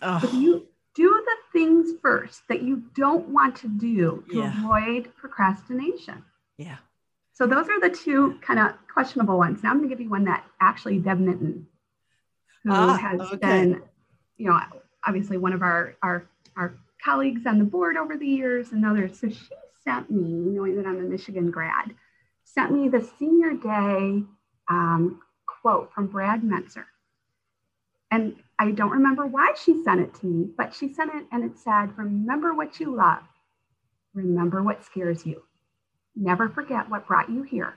Oh. 0.00 0.20
If 0.22 0.32
you 0.32 0.66
do 0.94 1.08
the 1.08 1.58
things 1.58 1.90
first 2.00 2.42
that 2.48 2.62
you 2.62 2.82
don't 2.94 3.28
want 3.28 3.56
to 3.56 3.68
do 3.68 4.24
to 4.30 4.38
yeah. 4.38 4.58
avoid 4.58 5.14
procrastination. 5.16 6.24
Yeah. 6.58 6.76
So 7.32 7.46
those 7.46 7.68
are 7.68 7.80
the 7.80 7.90
two 7.90 8.38
kind 8.42 8.60
of 8.60 8.72
questionable 8.92 9.38
ones. 9.38 9.62
Now 9.62 9.70
I'm 9.70 9.78
going 9.78 9.88
to 9.88 9.94
give 9.94 10.02
you 10.02 10.10
one 10.10 10.24
that 10.24 10.44
actually 10.60 10.98
Deb 10.98 11.18
Minton, 11.18 11.66
who 12.64 12.70
ah, 12.72 12.96
has 12.96 13.20
okay. 13.20 13.36
been 13.36 13.82
you 14.42 14.48
know, 14.48 14.58
obviously 15.06 15.38
one 15.38 15.52
of 15.52 15.62
our, 15.62 15.94
our, 16.02 16.26
our 16.56 16.74
colleagues 17.04 17.46
on 17.46 17.60
the 17.60 17.64
board 17.64 17.96
over 17.96 18.16
the 18.16 18.26
years 18.26 18.72
and 18.72 18.84
others. 18.84 19.20
So 19.20 19.28
she 19.28 19.48
sent 19.84 20.10
me, 20.10 20.20
knowing 20.28 20.76
that 20.76 20.84
I'm 20.84 20.98
a 20.98 21.02
Michigan 21.02 21.52
grad, 21.52 21.94
sent 22.42 22.72
me 22.72 22.88
the 22.88 23.08
senior 23.20 23.52
day 23.52 24.24
um, 24.68 25.22
quote 25.46 25.92
from 25.94 26.08
Brad 26.08 26.42
Meltzer. 26.42 26.86
And 28.10 28.34
I 28.58 28.72
don't 28.72 28.90
remember 28.90 29.26
why 29.26 29.54
she 29.56 29.80
sent 29.84 30.00
it 30.00 30.12
to 30.16 30.26
me, 30.26 30.48
but 30.58 30.74
she 30.74 30.92
sent 30.92 31.14
it 31.14 31.24
and 31.30 31.44
it 31.44 31.56
said, 31.56 31.96
Remember 31.96 32.52
what 32.52 32.80
you 32.80 32.96
love, 32.96 33.22
remember 34.12 34.60
what 34.64 34.84
scares 34.84 35.24
you. 35.24 35.40
Never 36.16 36.48
forget 36.48 36.90
what 36.90 37.06
brought 37.06 37.30
you 37.30 37.44
here. 37.44 37.76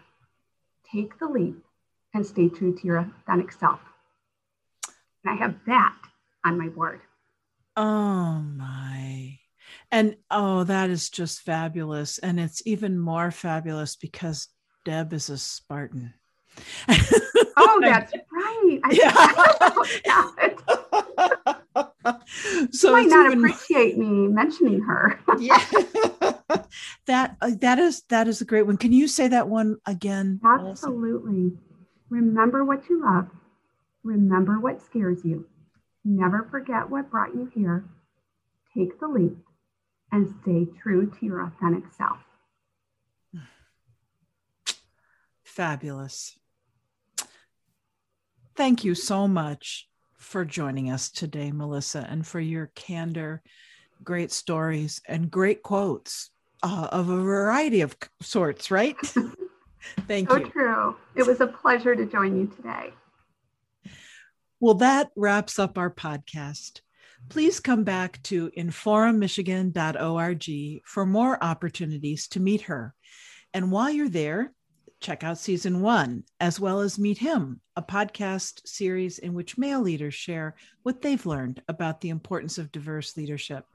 Take 0.91 1.19
the 1.19 1.27
leap 1.27 1.63
and 2.15 2.25
stay 2.25 2.49
true 2.49 2.75
to 2.75 2.87
your 2.87 2.97
authentic 2.97 3.51
self. 3.51 3.79
And 5.23 5.31
I 5.31 5.35
have 5.35 5.55
that 5.67 5.95
on 6.45 6.57
my 6.57 6.69
board. 6.69 7.01
Oh 7.75 8.39
my. 8.39 9.39
And 9.91 10.15
oh, 10.31 10.63
that 10.63 10.89
is 10.89 11.09
just 11.09 11.41
fabulous. 11.41 12.17
And 12.19 12.39
it's 12.39 12.65
even 12.65 12.97
more 12.97 13.31
fabulous 13.31 13.95
because 13.95 14.47
Deb 14.85 15.11
is 15.13 15.29
a 15.29 15.37
Spartan. 15.37 16.13
oh, 17.57 17.79
that's 17.81 18.13
right. 18.31 18.79
I 18.83 18.91
yeah. 18.93 19.11
so 22.71 22.89
you 22.89 22.93
might 22.93 23.09
not 23.09 23.25
even... 23.25 23.39
appreciate 23.39 23.97
me 23.97 24.27
mentioning 24.27 24.79
her. 24.81 25.19
yeah. 25.39 25.61
that 27.07 27.35
uh, 27.41 27.51
that 27.59 27.79
is 27.79 28.03
that 28.09 28.29
is 28.29 28.39
a 28.39 28.45
great 28.45 28.65
one. 28.65 28.77
Can 28.77 28.93
you 28.93 29.09
say 29.09 29.27
that 29.27 29.49
one 29.49 29.77
again? 29.85 30.39
Absolutely. 30.45 31.43
Also? 31.45 31.57
Remember 32.09 32.63
what 32.63 32.87
you 32.89 33.03
love. 33.03 33.27
Remember 34.03 34.59
what 34.59 34.81
scares 34.81 35.25
you. 35.25 35.45
Never 36.07 36.47
forget 36.51 36.87
what 36.87 37.09
brought 37.09 37.33
you 37.33 37.51
here. 37.53 37.83
Take 38.77 38.99
the 38.99 39.07
leap 39.07 39.37
and 40.11 40.33
stay 40.41 40.67
true 40.81 41.11
to 41.19 41.25
your 41.25 41.43
authentic 41.43 41.85
self. 41.97 42.19
Fabulous. 45.43 46.37
Thank 48.55 48.83
you 48.83 48.93
so 48.93 49.27
much 49.27 49.89
for 50.19 50.45
joining 50.45 50.91
us 50.91 51.09
today, 51.09 51.51
Melissa, 51.51 52.05
and 52.07 52.25
for 52.25 52.39
your 52.39 52.71
candor, 52.75 53.41
great 54.03 54.31
stories, 54.31 55.01
and 55.07 55.31
great 55.31 55.63
quotes 55.63 56.29
uh, 56.61 56.89
of 56.91 57.09
a 57.09 57.19
variety 57.19 57.81
of 57.81 57.97
sorts, 58.21 58.69
right? 58.69 58.95
Thank 60.07 60.29
so 60.29 60.37
you. 60.37 60.45
So 60.45 60.51
true. 60.51 60.95
It 61.15 61.25
was 61.25 61.41
a 61.41 61.47
pleasure 61.47 61.95
to 61.95 62.05
join 62.05 62.39
you 62.39 62.47
today. 62.47 62.93
Well, 64.65 64.73
that 64.75 65.11
wraps 65.15 65.59
up 65.59 65.77
our 65.77 65.91
podcast. 65.91 66.81
Please 67.29 67.59
come 67.59 67.83
back 67.83 68.23
to 68.23 68.49
inforummichigan.org 68.57 70.81
for 70.83 71.05
more 71.05 71.43
opportunities 71.43 72.27
to 72.29 72.39
meet 72.39 72.61
her. 72.61 72.95
And 73.53 73.71
while 73.71 73.91
you're 73.91 74.09
there, 74.09 74.53
check 74.99 75.23
out 75.23 75.37
season 75.37 75.83
one, 75.83 76.23
as 76.39 76.59
well 76.59 76.79
as 76.79 76.97
Meet 76.97 77.19
Him, 77.19 77.61
a 77.75 77.83
podcast 77.83 78.67
series 78.67 79.19
in 79.19 79.35
which 79.35 79.55
male 79.55 79.81
leaders 79.81 80.15
share 80.15 80.55
what 80.81 80.99
they've 80.99 81.27
learned 81.27 81.61
about 81.67 82.01
the 82.01 82.09
importance 82.09 82.57
of 82.57 82.71
diverse 82.71 83.15
leadership. 83.15 83.65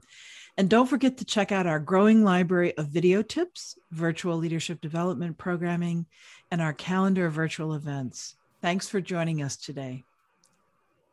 And 0.59 0.69
don't 0.69 0.89
forget 0.89 1.19
to 1.19 1.25
check 1.25 1.53
out 1.53 1.69
our 1.69 1.79
growing 1.79 2.25
library 2.25 2.77
of 2.77 2.89
video 2.89 3.23
tips, 3.23 3.79
virtual 3.93 4.39
leadership 4.39 4.81
development 4.81 5.39
programming, 5.39 6.07
and 6.51 6.61
our 6.61 6.73
calendar 6.73 7.27
of 7.27 7.35
virtual 7.35 7.75
events. 7.75 8.35
Thanks 8.61 8.89
for 8.89 9.01
joining 9.01 9.41
us 9.41 9.57
today. 9.57 10.03